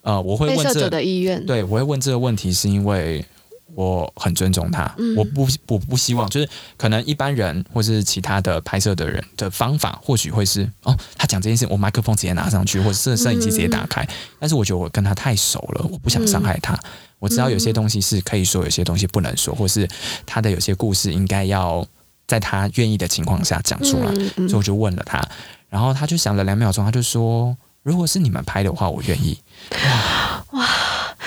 [0.01, 3.25] 呃，我会问这个的意愿，对，我会问这个问题，是因为
[3.73, 14.03] 我很尊重他，嗯、我不我不希望就是可能一般人或是其他的拍摄的人的方法，或许会是哦，他讲这件事，我麦克风直接拿上去，或者摄摄影机直接打开。
[14.03, 14.09] 嗯、
[14.39, 16.73] 但是我觉得我跟他太熟了，我不想伤害他。
[16.73, 16.79] 嗯、
[17.19, 19.87] 我知道有些东西是可以说，有些东西不能说，或是
[20.25, 21.87] 他的有些故事应该要
[22.27, 24.11] 在他愿意的情况下讲出来。
[24.11, 25.21] 嗯嗯、所以我就问了他，
[25.69, 29.37] 然后他就想了两秒钟，他就说：“如果是你们拍的话，我愿意。”
[29.71, 30.67] 哇哇，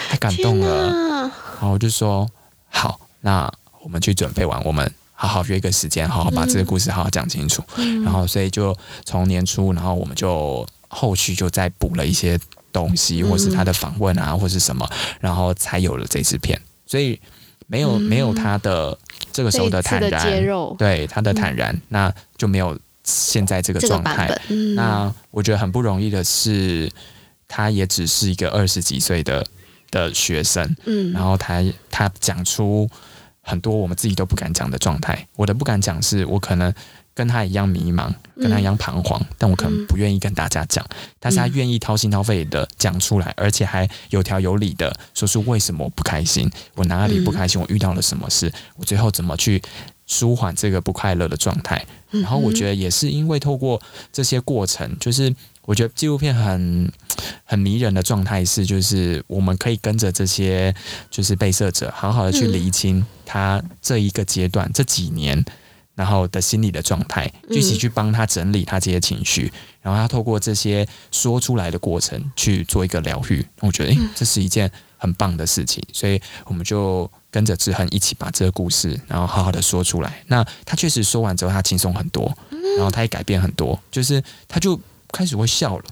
[0.08, 1.30] 太感动了。
[1.60, 2.28] 然后我就说。
[2.68, 7.62] 好，那我们去准备完，我们好好约一个时间，好好把这个故事好好讲清楚。
[7.76, 12.38] 嗯、然后，所以就从年初，然后我们就后续就再补了一些
[12.70, 14.86] 东西，或是他的访问啊，或是什么，
[15.18, 16.60] 然后才有了这支片。
[16.84, 17.18] 所以
[17.66, 18.96] 没有、嗯、没有他的
[19.32, 20.46] 这个时候的坦然，
[20.78, 24.28] 对他的坦然，嗯、那就没有现在这个状态。
[24.48, 26.90] 嗯、那我觉得很不容易的是，
[27.46, 29.46] 他也只是一个二十几岁的。
[29.92, 32.90] 的学生，嗯，然后他他讲出
[33.40, 35.26] 很多我们自己都不敢讲的状态。
[35.36, 36.74] 我的不敢讲是我可能
[37.16, 40.84] 跟他一样迷茫，跟他一样彷徨，嗯、但我可能不愿意跟大家讲。
[40.90, 49.60] 嗯、但是他愿意掏心掏肺的讲出来，而且还有条有理的说出为什么我不开心，我哪里不开心，我遇到了什么事，我最后怎么去
[50.06, 51.84] 舒缓这个不快乐的状态。
[52.10, 53.80] 然后我觉得也是因为透过
[54.12, 55.34] 这些过程，就是。
[55.66, 56.88] 我觉得纪录片很
[57.42, 60.72] 很迷人的状态是，就是我们可以跟着这些
[61.10, 65.44] 就是被摄者，好好的去厘清他这一个阶段、嗯、这几年，
[65.96, 73.44] 然后的心理的状态，一起去帮他整理他这些情绪，然后他透过这些说出来的过程去做一个疗愈。
[73.58, 80.22] 我觉得，诶，这是一件很棒的事情，所以我们就跟着志恒一起把这个故事，然后好好的说出来。
[80.28, 82.32] 那他确实说完之后，他轻松很多，
[82.76, 84.78] 然后他也改变很多，就是他就。
[85.12, 85.84] 开始会笑了，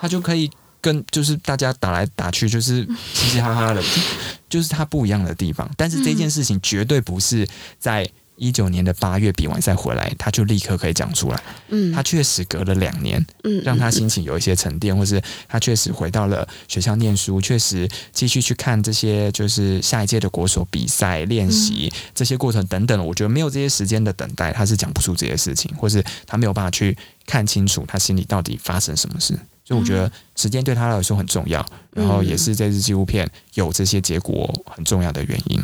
[0.00, 3.80] 他就可以跟就是大家打来打去，就是嘻嘻哈哈的，
[4.48, 5.70] 就是他不一样的地方。
[5.76, 8.06] 但是这件事情绝对不是在
[8.38, 11.42] 一九年的八月比完赛回来，他就立刻可以讲出来。
[11.68, 23.06] 嗯，他确实隔了两年，嗯，让他心情有一些沉淀，或是他确实回到了学校念书，确实继续去看这些就是下一届的国手比赛练习这些过程等等。
[23.06, 26.96] 我觉得没有这些时间的等待，他是讲不出这些事情，或是他没有办法去。
[27.28, 31.60] 看清楚他心里到底发生什么事，所以我觉得时间对他来说很重要，
[31.94, 35.60] 嗯、然后也是这支纪录片有这些结果很重要的原因。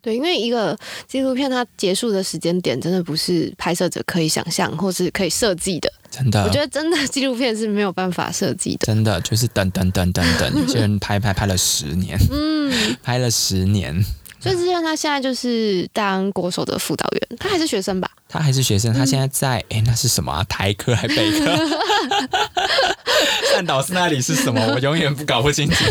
[0.00, 5.92] 对，因为一个纪录片它结束的时间点，真的不是拍摄者可以想象或是可以设计的。
[6.10, 8.86] 真的，我觉得真的纪录片是没有办法设计的。
[8.86, 14.04] 真的就是等等等等等，有些人拍拍拍了十年，嗯，拍了十年。
[14.44, 18.08] 所以，志恒他现在就是当国手的辅导员，他还是学生吧？
[18.28, 20.44] 他还是学生，他现在在哎、嗯欸，那是什么啊？
[20.44, 21.56] 台科还北科？
[23.52, 24.60] 善导师那里是什么？
[24.74, 25.84] 我永远不搞不清楚。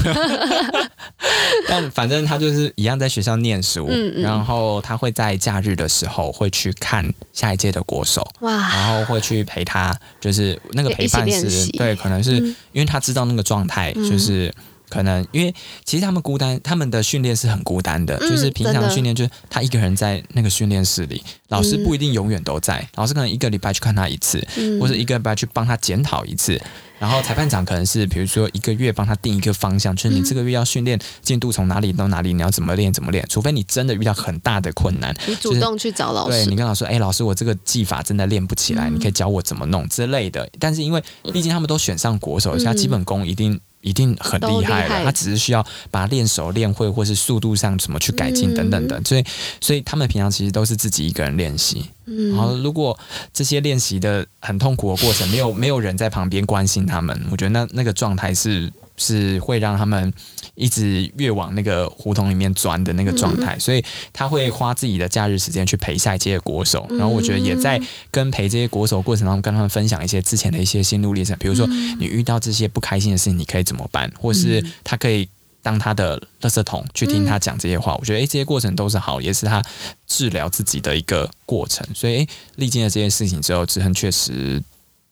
[1.67, 12.35] 但反正他就是一样在学校念书，嗯嗯，然后他会在假日的时候会去看下一届的国手，哇，然后会去陪他，就是那个陪伴是，对，可能是
[12.73, 14.53] 因为他知道那个状态，就是。
[14.93, 15.53] 嗯可能因为
[15.83, 26.61] 其实他们孤单，他们的训练是很孤单的，嗯、就是平常训练就是他一个人在那个训练室里，老师不一定永远都在，嗯、老师可能一个礼拜去看他一次，嗯、或者一个礼拜去帮他检讨一次，
[26.99, 40.47] 然后裁判长可能是比如说一个月帮他定一个方向，就是你这个月要训练进度从哪里到哪里，你要怎么练怎么练，除非你真的遇到很大的困难，你主动去找老师，对，你跟老师说，哎，老师我这个技法真的练不起来，嗯、你可以教我怎么弄之类的。
[40.59, 41.03] 但是因为
[41.33, 43.59] 毕竟他们都选上国手，他基本功一定。
[43.83, 49.23] 一定很厉害了，他只是需要把它练熟练会，或是速度上怎么去改进等等的，所以
[49.61, 51.85] 所以他们平常其实都是自己一个人练习。
[52.05, 52.29] 嗯。
[52.29, 52.97] 然后如果
[53.33, 60.13] 这些练习的很痛苦的过程，没有没有人在旁边关心他们，我觉得那那个状态是是会让他们。
[60.55, 71.65] 一直越往那个胡同里面钻的那个状态，嗯、所以他会花自己的假日时间去陪下一届的国手，嗯、然后我觉得也在跟陪这些国手过程当中，跟他们分享一些之前的一些心路历程，比如说
[71.97, 75.27] 你遇到这些不开心的事情，你可以怎么办，或是他可以
[75.63, 77.95] 当他的垃圾桶去听他讲这些话。
[77.95, 79.59] 我觉得诶，这些过程都是好，也是他
[80.05, 81.83] 治疗自己的一个过程。
[81.95, 82.27] 所以诶，
[82.57, 84.61] 历经了这件事情之后，志恒确实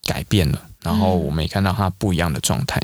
[0.03, 2.79] 改变了，然后我们也看到他不一样的状态。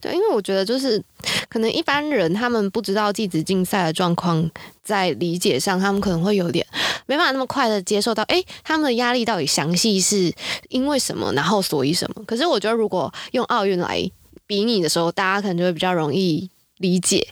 [0.00, 1.02] 对，因为我觉得就是
[1.48, 4.48] 可能一般人他们不知道技职竞赛的状况，
[4.82, 6.66] 在理解上他们可能会有点
[7.06, 10.32] 没办法那么快的接受到，哎，他们的压力到底详细是
[10.68, 12.24] 因为什么，然后所以什么？
[12.24, 14.10] 可是我觉得如果用奥运来
[14.46, 17.26] 比拟的时候，大家可能就会比较容易理解，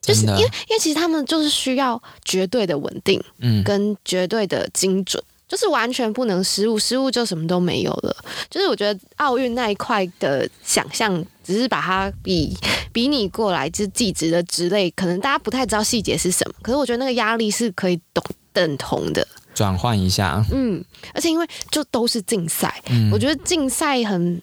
[0.00, 5.22] 就是因为因为其实他们就是需要绝对的稳定，嗯，跟绝对的精准。
[5.48, 8.16] 就是完全不能失误，失误就什么都没有了。
[8.48, 12.56] 就是我觉得奥运那一块的想象，只是把它比
[12.92, 19.26] 比拟过来，就是技职的职类，可能大家不太知道细节是什么，可是我觉得那个压力是可以等等同的。
[19.54, 20.82] 转换一下，嗯，
[21.14, 24.40] 而且因为就都是竞赛，嗯，我觉得竞赛很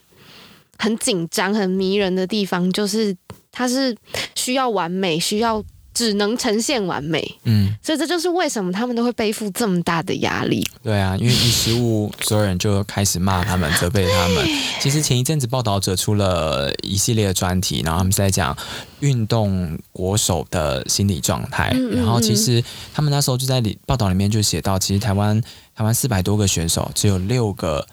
[0.78, 3.16] 很紧张、很迷人的地方，就是
[3.52, 3.96] 它是
[4.36, 5.64] 需要完美，需要。
[6.00, 10.66] 只能呈现完美，嗯，所以这就是为什么他们都会背负这么大的压力。
[10.82, 14.48] 对啊，因为一失误，所有人就开始骂他们、责备他们。
[14.80, 18.56] 其实前一阵子报道者出了一系列的专题，然后他们是在讲
[19.02, 21.70] 运动国手的心理状态。
[21.74, 25.42] 嗯嗯嗯，然后其实他们那时候就在里报道里面就写到，其实台湾
[25.76, 27.86] 台湾四百多个选手，只有六个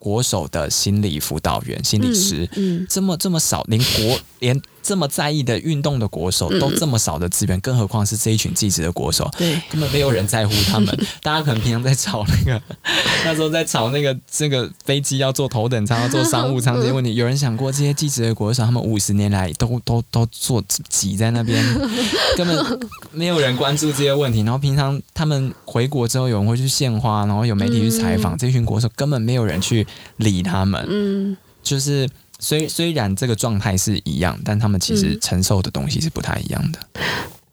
[0.00, 4.60] 国手的心理辅导员、心理师，嗯，嗯，这么这么少，连国连。
[4.86, 10.96] 这么在意的运动的国手都这么少的资源，嗯、更何况是这一群技职的国手，对，根本没有人在乎他们。
[11.20, 12.62] 大家可能平常在吵那个，
[13.26, 21.60] 那时候在吵那个这个飞机要坐头等舱，要坐商务舱这些问题，有人想过这些技职的国手，他们五十年来都都都坐挤在那边，
[22.38, 24.42] 根本没有人关注这些问题。
[24.42, 29.84] 然后平常他们回国之后，有人会去献花，然后有媒体去采访，嗯、这群国手根本没有人去
[30.18, 30.86] 理他们。
[30.88, 32.08] 嗯，就是。
[32.38, 36.78] 虽虽然这个状态是一样，但他们其实承受的东西是不太一样的。
[36.94, 37.02] 嗯、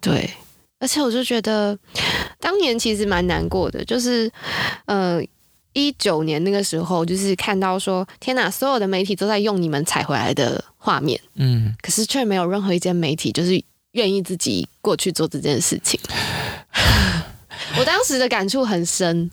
[0.02, 0.30] 对，
[0.80, 1.78] 而且我就觉得
[2.39, 4.32] 当年其实蛮难过的，就是
[4.86, 5.22] 呃
[5.74, 16.00] 一九年那个时候，就是看到说天哪，所有的媒体都在用你们采回来的画面，嗯，可是却没有任何一间媒体就是愿意自己过去做这件事情。
[17.80, 19.32] 我当时的感触很深，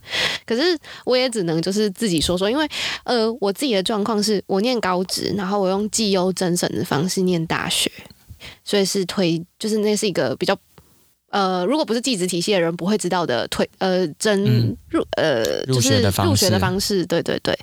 [0.51, 2.69] 可是我也只能就是自己说说，因为
[3.05, 7.89] 呃，我自己的状况是我念高职，然后我用绩优甄审的方式念大学，
[8.65, 10.59] 所以是推，就是那是一个比较
[11.29, 17.57] 呃，如果不是技职体系的人不会知道的推呃甄入呃入学的方式，入学的方式，对对对，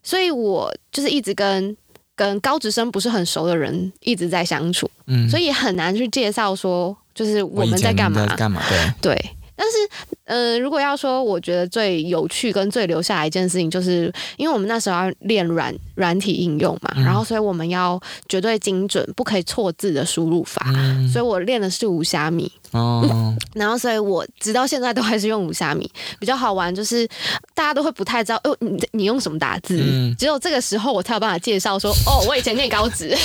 [0.00, 1.76] 所以我就是一直跟
[2.14, 8.24] 跟高职生不是很熟的人一直在相处，嗯，所以很难去介绍说就是我们在干嘛。
[8.36, 8.62] 干嘛，
[9.00, 9.12] 对。
[9.12, 9.30] 对。
[9.56, 9.76] 但是，
[10.24, 22.50] 呃，如果要说，我觉得最有趣跟最留下来一件事情，就是因为我们那时候要练软软体应用嘛，嗯、然后所以我们要绝对精准，不可以错字的输入法，嗯、所以我练的是无虾米。
[22.74, 27.06] 哦、嗯，然后所以我直到现在都还是用五虾米，比较好玩，就是
[27.54, 29.78] 大家都会不太知道，哦，你你用什么打字？
[29.80, 33.16] 嗯、只有这个时候我才有办法介绍说，哦，我以前念高职。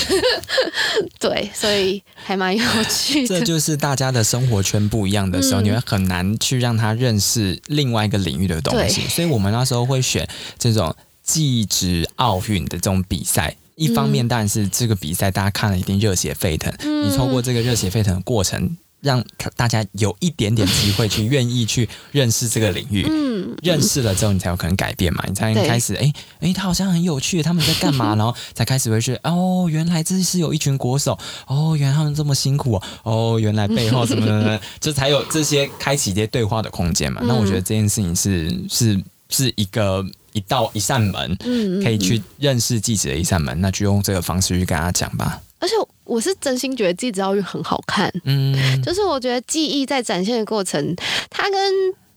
[1.19, 3.39] 对，所以还蛮有趣的。
[3.39, 9.01] 这就是大家的生活圈不一样的时候，嗯、你会很难去让他认识另外一个领域的东西。
[9.07, 13.55] 所以我们那时候会选这种技职奥运的这种比赛。
[13.75, 18.77] 一方面，当然是这个比赛大家看了一定热血沸腾，嗯、你透过这个热血沸腾的过程。
[19.01, 19.23] 让
[19.55, 28.15] 大家有一点点机会去愿意去认识这个领域，嗯，认识了之后，你才有可能改变嘛，你才能开始，哎哎对，他好像很有趣，他们在干嘛？
[28.17, 37.21] 然后才开始会去，哦，原来这是有一群国手，哦，原来他们这么辛苦哦，哦，原来背后什么什么， 这才有这些开启这些对话的空间嘛。
[37.23, 45.41] 嗯、那我觉得这件事情是是是一个一道一扇门，嗯，可以去认识记者的一扇门，那就用这个方式去跟他讲吧。
[45.59, 45.73] 而且
[46.09, 50.95] 我是真心觉得技职奥运很好看，嗯，就是我觉得记忆在展现的过程，
[51.29, 51.73] 它跟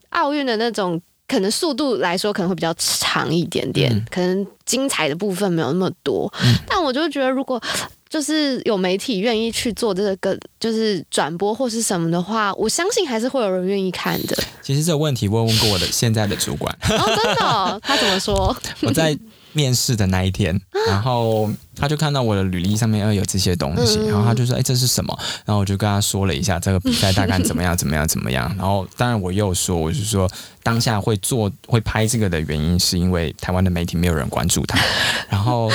[0.09, 7.63] 奥运的那种可能速度来说可能会比较长一点点，嗯、可能精彩的部分没有那么多，嗯、但我就觉得如果
[8.09, 14.37] 就是有媒体愿意去做这个就是转播或是什么的话，我相信还是会有人愿意看的。
[14.63, 18.57] 其实这个问题问问过我的现在的主管，哦，真的、哦，他怎么说？
[18.83, 19.19] 我在。
[19.55, 28.55] 面试的那一天，然后他就看到我的履历上面要有这些东西，然后他就说：“哎，这是什么？”然后我就跟他说了一下这个比赛大概怎么样，怎么样，怎么样。
[28.59, 30.31] 然后当然我又说，我就说
[30.63, 34.79] 当下会做会拍这个的原因是因为台湾的媒体没有人关注他。
[35.31, 35.71] 然后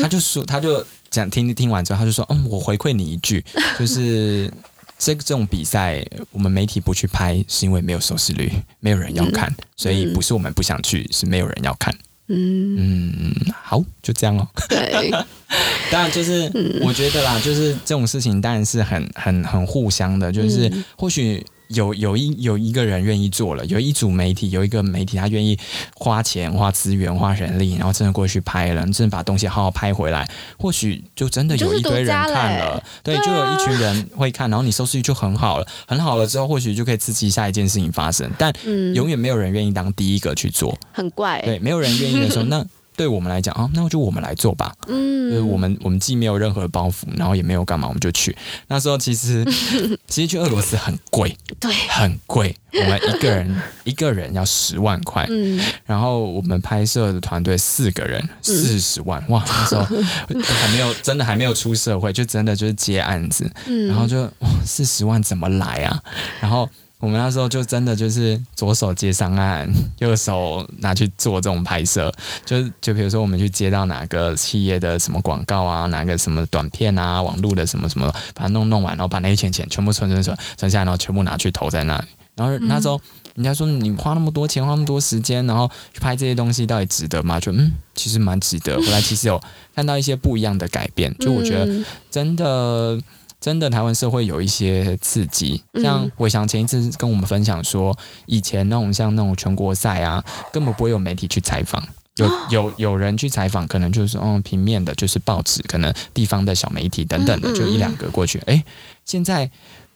[0.00, 3.44] 他就说，他就讲听听完之后，他就说：“嗯，我回馈你一句，
[3.78, 4.50] 就是
[4.98, 11.94] 这个这种比赛我们媒体不去拍，是因为没有收视率，没有人要看，所以不是我们不想去，是没有人要看。”
[12.28, 14.46] 嗯嗯，好，就这样哦。
[14.68, 15.10] 对，
[15.90, 16.50] 当然就是
[16.82, 21.44] 我觉得啦，就是这种事情当然是很很很互相的，就是或许。
[21.74, 25.58] 有有一有一个人愿意做了，有一组媒体，有一个媒体他愿意
[25.94, 38.52] 花钱、花资源、花人力，然后真的过去拍了，真的把东西好好拍回来，或许就真的有一堆人看了，对，就有一群人会看，然后你收视率就很好了，很好了之后，或许就可以刺激下一件事情发生，但
[38.94, 42.64] 永远没有人愿意当第一个去做，很怪，对，没有人愿意的时候， 那。
[43.02, 44.72] 对我们来讲啊，那就我们来做吧。
[44.86, 48.36] 嗯，就是我们我们既没有任何包袱，然后也没有干嘛，我们就去。
[48.68, 49.44] 那时候其实
[50.06, 52.54] 其实去俄罗斯很贵， 对，很贵。
[52.72, 59.82] 我们一个人一个人要十万块，嗯，然后我们拍摄的团队四个人四十万，哇，那时候
[60.40, 66.00] 还没有真的还没有出社会，就真的就是接案子，嗯，然后就哇四十万怎么来啊？
[66.40, 66.68] 然后。
[67.02, 82.04] 我们那时候就真的就是左手接上岸， 右手拿去做这种拍摄，就就比如说我们去接到哪个企业的什么广告啊，哪个什么短片啊，网络的什么什么，把它弄弄完，然后把那些钱钱全部存存存存下来，然后全部拿去投在那里。
[82.36, 83.00] 然后那时候
[83.34, 87.40] 人家说你花那么多钱，花那么多时间，然后去拍这些东西，到底值得吗？
[87.40, 88.80] 就嗯，其实蛮值得。
[88.80, 89.42] 后来其实有
[89.74, 92.96] 看到一些不一样的改变，就我觉得真的。
[93.42, 97.94] 真的，台湾社会有一些刺激，像伟翔前一次跟我们分享说，
[98.26, 101.82] 以前那种像那种全国赛啊，根本不会有媒体去采访，
[102.18, 108.38] 有有有人去采访，可能就是嗯平面的，就是报纸，可能地方的小媒体等等的，就一两个过去。
[108.46, 108.62] 哎，
[109.04, 109.50] 现在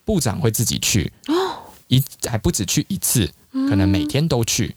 [0.05, 1.12] 部长会自己去，
[1.86, 4.74] 一还不止去一次，可能每天都去。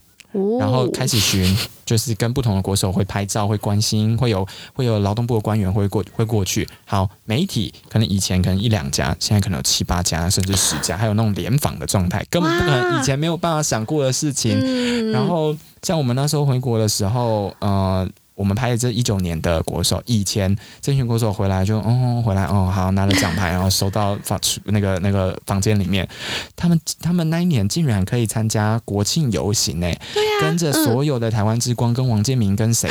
[0.60, 6.68] 然后开始巡，就是跟不同的国手会拍照，会关心，会有会有劳动部的官员会过会过去。
[6.86, 15.12] 好，媒体可能以前可能一两家，现在可能有七八家，甚至十家，还有那种联访的状态，根本不可能，以前没有办法想过的事情。
[15.12, 18.08] 然后像我们那时候回国的时候，呃。
[18.40, 26.08] 我们拍的这一九年的国手，以前这群国手回来就哦，回来哦，好拿了奖牌，然后收到房那个那个房间里面，
[26.56, 32.90] 他们他们那一年竟然可以参加国庆游行呢，对呀，跟着所有的台湾之光，跟王建民跟谁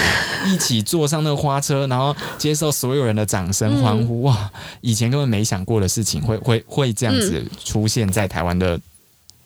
[0.49, 4.51] 一起坐上那个花车，然后接受所有人的掌声欢呼，哇！
[4.83, 8.79] 以前根本没想过的事情会会会这样子出现在台湾的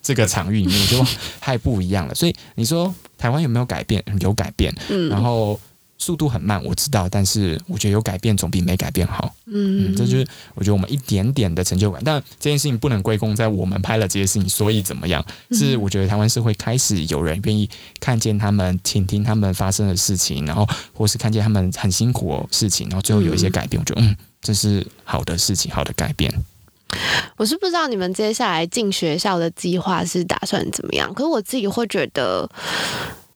[0.03, 1.07] 这个场域里面，就
[1.41, 2.15] 太不一样了。
[2.17, 4.03] 所以你说台湾有没有改变？
[4.19, 4.75] 有改变，
[5.09, 5.61] 然后。
[6.03, 9.33] 速度很慢，我知道，但是我觉得有改变总比没改变好。
[9.47, 12.03] 嗯，嗯，这就是我觉得我们一点点的成就感。
[12.05, 15.25] 但这件事情不能归功在我们拍了这些事情，所以怎么样？
[15.53, 23.81] 是我觉得台湾社会开始有人愿意看见他们、倾听他们发生的事情，然后或是看见他们很辛苦的事情，然后最后有一些改变。
[23.81, 26.33] 我觉得，嗯，这是好的事情，好的改变。
[27.37, 32.51] 我是不知道你们接下来进学校的计划是打算怎么样，可是我自己会觉得。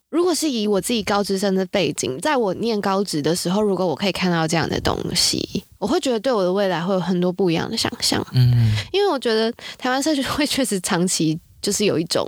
[0.09, 8.25] 如果是以我自己高职生的背景，在我念高职的时候，如果我可以看到这样的东西，我会觉得对我的未来会有很多不一样的想象。
[8.33, 12.27] 嗯，因为我觉得台湾社会确实长期就是有一种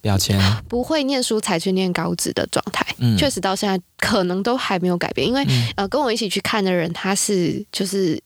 [0.00, 0.38] 标签，
[0.68, 2.84] 不会念书才去念高职的状态。
[2.98, 5.26] 嗯，确实到现在可能都还没有改变。
[5.26, 8.20] 因为、嗯、呃，跟我一起去看的人，他是就是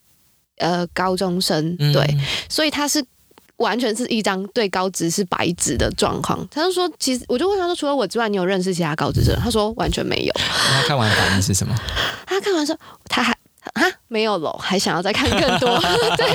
[0.56, 3.04] 呃高中生，对，嗯、所以他是。
[3.60, 6.46] 完全是一张对高职是白纸的状况。
[6.50, 9.38] 他就说，其实我就问他说，除了我之外，你有认识其他高职者？
[9.42, 10.32] 他说完全没有。
[10.34, 11.74] 他看完反应是什么？
[12.26, 12.76] 他看完说，
[13.08, 13.39] 他还。
[13.74, 15.78] 啊，没有了，还想要再看更多。
[16.16, 16.26] 对，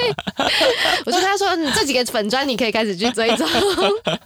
[1.05, 3.47] 我就跟他说，你这几个粉砖你可以开始去追踪。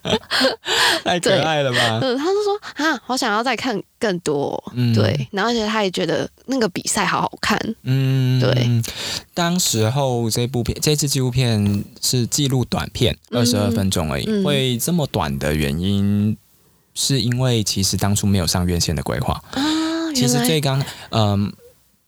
[1.04, 2.00] 太可爱了吧？
[2.02, 4.62] 嗯，他就说啊，我想要再看更多。
[4.76, 7.58] 嗯，对，然后而且他也觉得那个比赛好好看。
[7.84, 8.70] 嗯，对。
[9.34, 14.26] 当时候这部片，这次纪录片是记录短片，二十二分钟而已。
[14.28, 16.38] 嗯，会这么短的原因，
[16.94, 19.64] 是因为其实当初没有上院线的规划啊。
[20.14, 21.52] 其实最刚，嗯。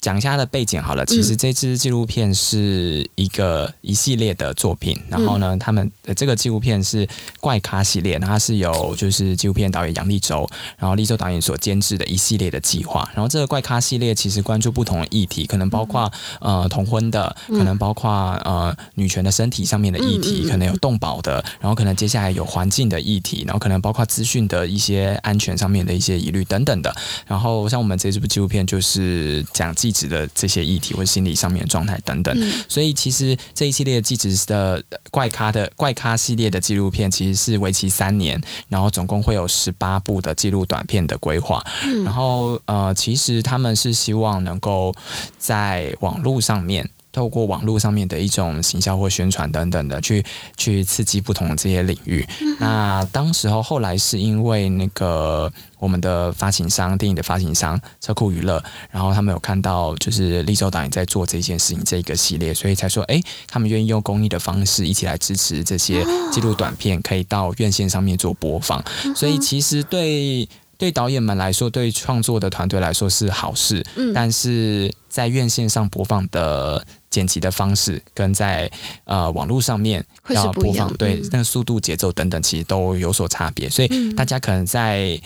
[0.01, 1.05] 讲一下它的背景好了。
[1.05, 7.07] 其实这支纪录片是一个一系列的作品，嗯、然后呢，他们的这个纪录片是
[7.39, 10.49] 怪咖系列，它是由就是纪录片导演杨立洲，
[10.79, 13.07] 然后立洲导演所监制的一系列的计划。
[13.13, 18.09] 然后这个怪咖系列其实关注不同的议题，可能包括、嗯、呃同婚的，可能包括
[18.43, 26.91] 呃女权的身体上面的议题，可能有动保的，然后可能接下来有环境的议题，然后可能包括资讯的一些安全上面的一些疑虑等等的。
[27.27, 29.90] 然后像我们这支部纪录片就是讲记。
[29.91, 41.63] 质的这些议题或心理上面的状态等等，嗯、所以其实这一系列纪实的怪咖的怪咖系列的纪录片，其实是为期三年，然后总共会有十八部的纪录短片的规划。
[41.83, 44.93] 嗯、然后呃，其实他们是希望能够
[45.37, 46.89] 在网络上面。
[47.11, 50.23] 透过网络上面的一种行销或宣传等等的，去
[50.57, 52.25] 去刺激不同的这些领域。
[52.41, 68.83] 嗯、那当时候后来是因为那个我们的发行商，电影的发行商车库娱乐，然后他们有看到就是立州导演在做这件事情这一个系列，所以才说，哎，他们愿意用公益的方式一起来支持这些纪录短片，可以到院线上面做播放。
[69.05, 70.47] 嗯、所以其实对。
[70.77, 78.71] 对导演们来说，对创作的团队来说是好事，嗯，但是在院线上播放的剪辑的方式，跟在
[79.03, 85.21] 呃网络上面要播放，对那个速度、节奏等等，其实都有所差别，所以大家可能在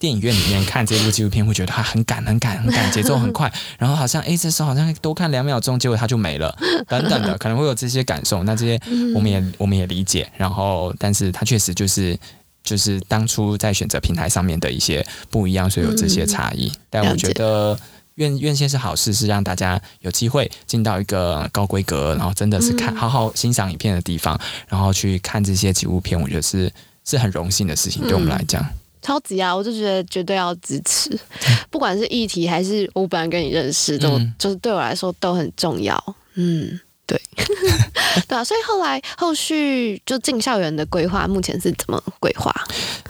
[0.00, 6.56] 电影院里面看这部纪录片，会觉得它很赶、很赶、很赶，节奏很快， 然后好像哎，这时候好像多看两秒钟，结果它就没了，
[6.88, 8.42] 等等的，可能会有这些感受。
[8.44, 8.80] 那这些
[9.14, 10.30] 我们也我们也理解。
[10.36, 12.16] 然后，但是它确实就是
[12.62, 16.70] 就是当初在选择平台上面的一些不一样，所以有这些差异。
[16.88, 17.76] 但我觉得
[18.18, 24.38] 院院线是好事，是让大家有机会进到一个高规格，然后真的是看好好欣赏影片的地方，
[24.68, 26.70] 然后去看这些纪录片，我觉得是
[27.04, 28.64] 是很荣幸的事情，对我们来讲。
[29.00, 29.54] 超级啊！
[29.54, 31.18] 我就觉得绝对要支持，
[31.70, 35.96] 不管是议题还是我本来跟你认识，都、嗯、就是对我来说都很重要。
[36.34, 36.78] 嗯，
[37.08, 37.20] 对，
[38.28, 38.44] 对啊。
[38.44, 42.54] 所以后来后续就进校园的规划，目前是怎么规划？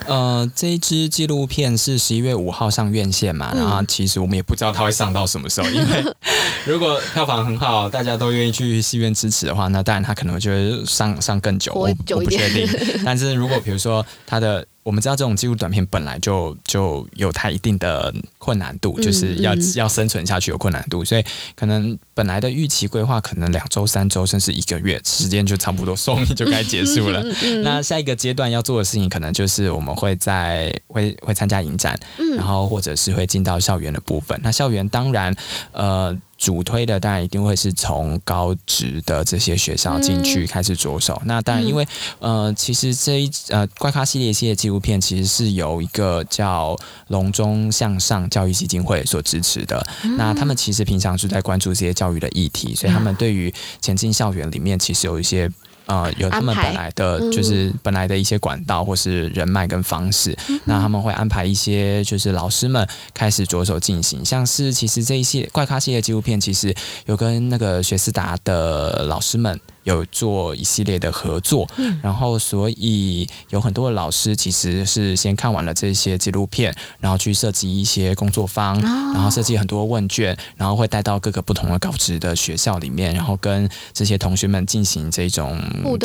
[0.06, 6.04] 呃，这一支纪录片是十一月五号上院线嘛，嗯、然后其实我们也不知道它会上到什么时候，因为
[6.64, 12.66] 如果票房很好，大家都愿意去戏院支持的话，那当然它可能就会上上更久，我我不确定。
[13.04, 21.22] 但是如果比如说它的我们知道这种纪录短片本来就就有它一定的困难度，就是要要生存下去有困难度，所以
[21.54, 27.22] 可能本来的预期规划可能两周、三周，甚至一个月时间就差不多寿命就该结束了。
[27.62, 32.00] 那下一个阶段要做的事情，可能就是我们会在会会参加影展，
[32.38, 34.40] 然后或者是会进到校园的部分。
[34.42, 35.36] 那校园当然
[35.72, 36.16] 呃。
[36.38, 41.18] 主推的当然一定会是从高职的这些学校进去开始着手。
[41.22, 41.86] 嗯、那当然，因为
[42.20, 46.78] 呃，其实这一呃怪咖系列系列纪录片其实是由一个叫
[47.08, 49.84] 龙中向上教育基金会所支持的。
[50.04, 55.50] 嗯、那他们其实平常是在关注这些教育的议题，所以他们对于前进校园里面其实有一些。
[55.88, 66.74] 呃，有他们本来的，就是本来的一些管道或是人脉跟方式，嗯、那他们会安排一些，就是老师们开始着手进行，像是其实这一系列怪咖系列纪录片，其实
[67.06, 69.58] 有跟那个学思达的老师们。
[69.88, 85.58] 有做一系列的合作，嗯、然后所以有很多的老师其实是先看完了这些纪录片，然后去设计一些工作坊，哦、然后设计很多问卷，然后会带到各个不同的高职的学校里面，然后跟这些同学们进行这种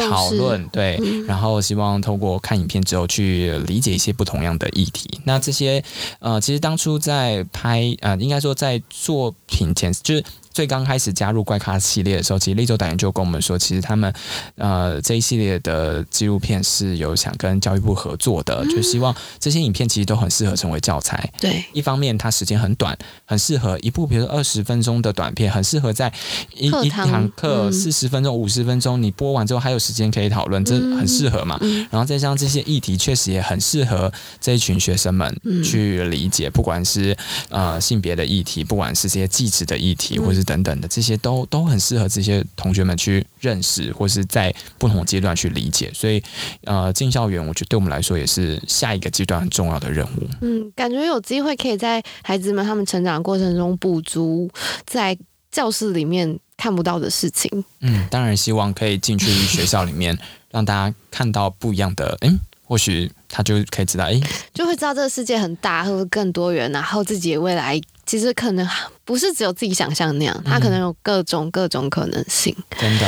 [0.09, 5.19] 讨论，对，嗯、然后希望透过看影片之后去理解一些不同样的议题。
[5.25, 5.83] 那这些
[6.19, 10.23] 呃，其实当初在拍呃，应该说在作品前就是。
[10.53, 14.13] 最刚开始加入怪咖系列的时候，其实立州导演就跟我们说，其实他们
[14.55, 21.31] 呃这一系列的纪录片是有想跟教育部合作的，嗯、就希望这些影片其实都很适合成为教材。
[21.39, 26.11] 对，一方面它时间很短，很适合一部比如说二十分钟的短片，很适合在
[26.55, 31.57] 一一堂课四十分钟、五十分钟，你播完之后还有时间可以讨论，这很适合嘛。
[31.61, 37.15] 嗯、然后再加上这些议题，确实也很适合这一群学生们去理解，不管是
[37.49, 45.91] 呃性别的议题，不管是这些技职的议题，或是等等的这些都都很适合这些同学们去认识，或是在不同阶段去理解。
[45.93, 46.21] 所以，
[46.65, 50.27] 呃，进校园，我觉得对我们来说也是下一个阶段很重要的任务。
[50.41, 54.49] 嗯，感觉有机会可以在孩子们他们成长的过程中补足
[54.85, 55.17] 在
[55.51, 57.63] 教室里面看不到的事情。
[57.81, 60.17] 嗯，当然希望可以进去学校里面，
[60.51, 62.17] 让大家看到不一样的。
[62.21, 64.19] 嗯，或许他就可以知道，哎，
[64.53, 67.79] 就会知道这个世界很大，或者更多元，然后自己的未来。
[68.05, 68.67] 其实可能
[69.05, 72.55] 不是只有自己想象那样，它可能有各种各种可能性。
[72.77, 73.07] 真的，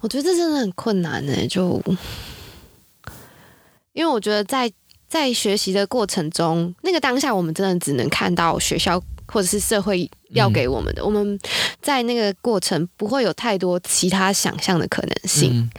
[0.00, 1.46] 我觉得这真的很困难呢。
[1.46, 1.80] 就
[3.92, 4.70] 因为我觉得在
[5.08, 11.02] 在学习的过程中，那个当下我们真的只能看到学校或者是社会要给我们的。
[11.02, 11.38] 嗯、我们
[11.80, 15.50] 在那个过程不会有太多其他想象的可能性。
[15.54, 15.70] 嗯、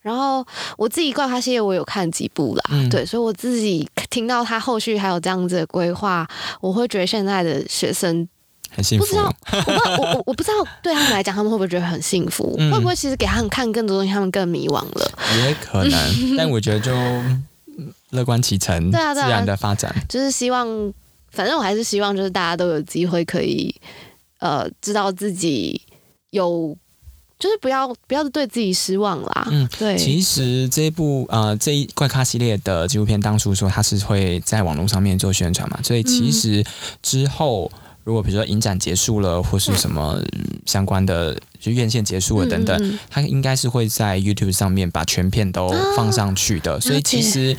[0.00, 0.46] 然后
[0.76, 3.88] 我自己怪咖系列，我有看几部啦，嗯、对，所以我自己。
[4.10, 6.24] 听到他后续还有这样子的规划，
[6.60, 8.28] 我会觉得现在的学生
[8.70, 9.04] 很幸福。
[9.04, 12.54] 不知道，我不知道，我我 我不知道对他们来讲，他们会不会觉得很幸福？
[12.60, 15.10] 嗯、会不会其实给他们看更多东西，他们更迷惘了？
[15.38, 15.90] 也可能，
[16.38, 16.92] 但我觉得就
[18.10, 19.92] 乐观其成，对啊，自然的发展。
[20.08, 20.68] 就是希望，
[21.34, 23.74] 反正我还是希望，就是大家都有机会可以
[24.38, 25.82] 呃，知道自己
[26.30, 26.76] 有。
[27.36, 29.48] 就是不要不要对自己失望啦。
[29.50, 29.98] 嗯，对。
[29.98, 36.64] 其实这一部呃这一怪咖系列的纪录片，当初说它是会在网络上面做宣传嘛，所以其实
[37.02, 37.70] 之后
[38.04, 40.22] 如果比如说影展结束了，或是什么
[40.64, 46.80] 相关的就院线结束了等等，它应该是会在 YouTube 上面把全片都放上去的。
[46.80, 47.54] 所以其实。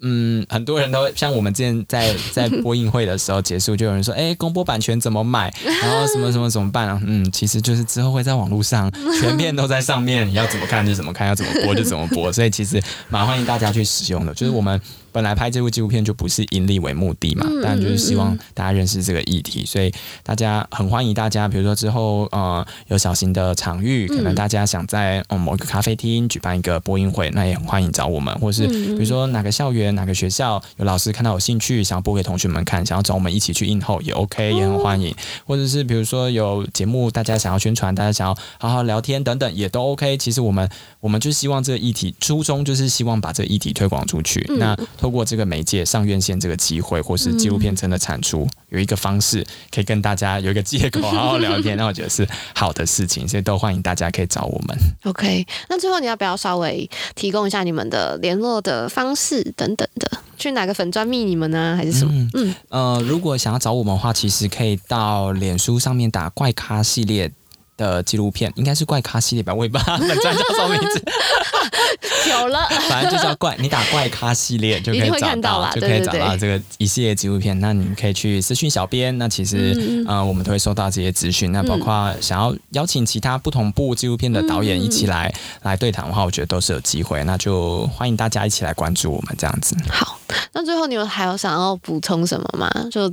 [0.00, 5.52] 嗯，很多人都像我们之前在在播映会的时候结束，就有人说：“哎、公播版权怎么买？
[5.82, 8.88] 然后什么什么怎么办啊？”嗯，其实就是之后会在网络上
[9.20, 12.32] 全片都在上面，你要怎么看就怎么看，要怎么播就怎么播。
[12.32, 14.32] 所以其实蛮欢迎大家去使用的。
[14.34, 14.80] 就是我们
[15.12, 19.92] 本来拍这部纪录片就不是盈利为目的嘛，当然就是希望大家认识这个议题，所以
[20.22, 35.14] 大家很欢迎大家，比如说之后呃有小型的场域，可能大家想在嗯某一个咖啡厅举办一个播音会，那也很欢迎找我们，或是比如说哪个校园哪个学校有老师看到有兴趣想要播给同学们看，想要找我们一起去映后也 OK，也很欢迎，
[35.46, 40.16] 或者是比如说有节目大家想要宣传，大家想要好好聊天等等也都 OK。
[40.16, 40.68] 其实我们
[41.00, 54.76] 我们就希望这个议题初衷就是希望把这个议题推广出去，那透过这个媒介上院线这个机会，或是纪录片真的产出，有一个方式可以跟大家有一个借口好好聊天，那我觉得是好的事情，所以都欢迎大家可以找我们。
[55.04, 60.10] OK，那最后你要不要稍微提供一下你们的联络的方式等等的？
[60.36, 61.74] 去哪个粉专密你们呢？
[61.76, 62.12] 还是什么？
[62.12, 67.30] 嗯，嗯呃，如果想要找我们的话，其实可以到脸书上面打怪咖系列。
[67.78, 71.02] 的纪录片应该是怪咖系列吧，我也不知道本专叫什么名字。
[72.28, 77.58] 有了，反正就叫怪，你打怪咖系列就可以找到，到就可以找到这个一系列纪录片。
[77.60, 81.50] 那你们可以去私讯小编，那其实呃，我们都会收到这些资讯。
[81.52, 87.24] 那包括想要邀请其他不同部纪录片的导演一起来、嗯、来对谈的话，我觉得都是有机会。
[87.24, 89.74] 那就欢迎大家一起来关注我们这样子。
[89.88, 90.18] 好，
[90.52, 92.70] 那最后你们还有想要补充什么吗？
[92.90, 93.10] 就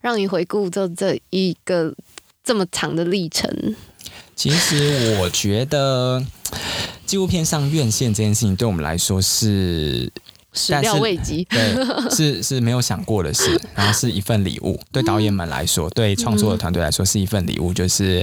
[0.00, 1.92] 让你回顾这这一个
[2.44, 3.50] 这么长的历程。
[4.42, 6.20] 其实我觉得
[7.06, 10.10] 纪录片上院线这件事情对我们来说是
[10.52, 14.80] 始料未及，对，是 是没有想过的事，然后是一份礼物。
[14.90, 18.20] 对导演们来说，对创作的团队来说是一份礼物，就是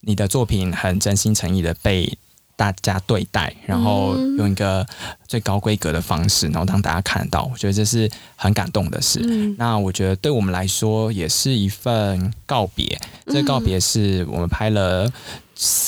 [0.00, 2.10] 你的作品很真心诚意的被
[2.56, 4.86] 大家对待，然后用一个
[5.28, 9.20] 最高规格的方式，然后让大家看到，我觉得这是很感动的事。
[9.58, 15.06] 那我觉得对我们来说也是一份告别，这个告别是我们拍了。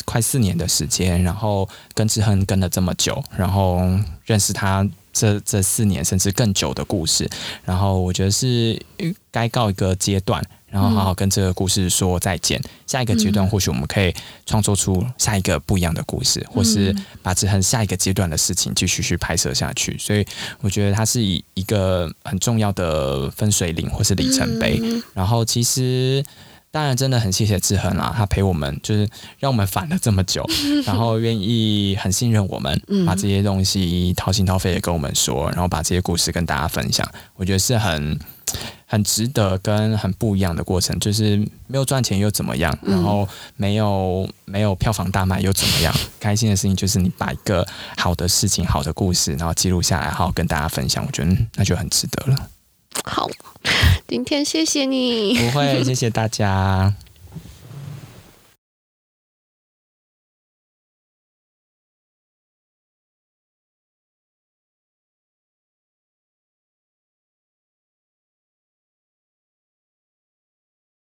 [0.04, 3.80] 快四年的时间，然后跟志恒跟了这么久，然后
[4.24, 7.28] 认识他这这四年甚至更久的故事，
[7.64, 8.80] 然后我觉得是
[9.30, 12.60] 该告一个阶段，然后好好跟这个故事说再见。
[12.60, 14.14] 嗯、下一个阶段，或许我们可以
[14.44, 19.96] 创作出下一个不一样的故事，嗯、或是把志恒下一个阶段的事情继续去拍摄下去。
[19.98, 20.26] 所以
[20.60, 24.78] 我觉得它是以一个很重要的分水岭或是里程碑。
[24.82, 26.22] 嗯、然后其实。
[26.72, 29.06] 当然，真的很谢谢志恒啊，他陪我们，就是
[29.38, 30.42] 让我们烦了这么久，
[30.86, 37.06] 然后愿意很信任我们，把这些东西掏心掏肺的跟我们说，然后把这些故事跟大家分享，
[37.36, 38.18] 我觉得是很
[38.86, 40.98] 很值得跟很不一样的过程。
[40.98, 42.74] 就是没有赚钱又怎么样？
[42.80, 45.94] 然后没有没有票房大卖又怎么样？
[46.18, 47.66] 开心的事情就是你把一个
[47.98, 52.48] 好的事情、好的故事，然后记录下来，好好跟大家分享，我觉得那就很值得了。
[53.04, 53.28] 好，
[54.06, 55.34] 今天谢谢你。
[55.36, 56.92] 不会，谢谢大家。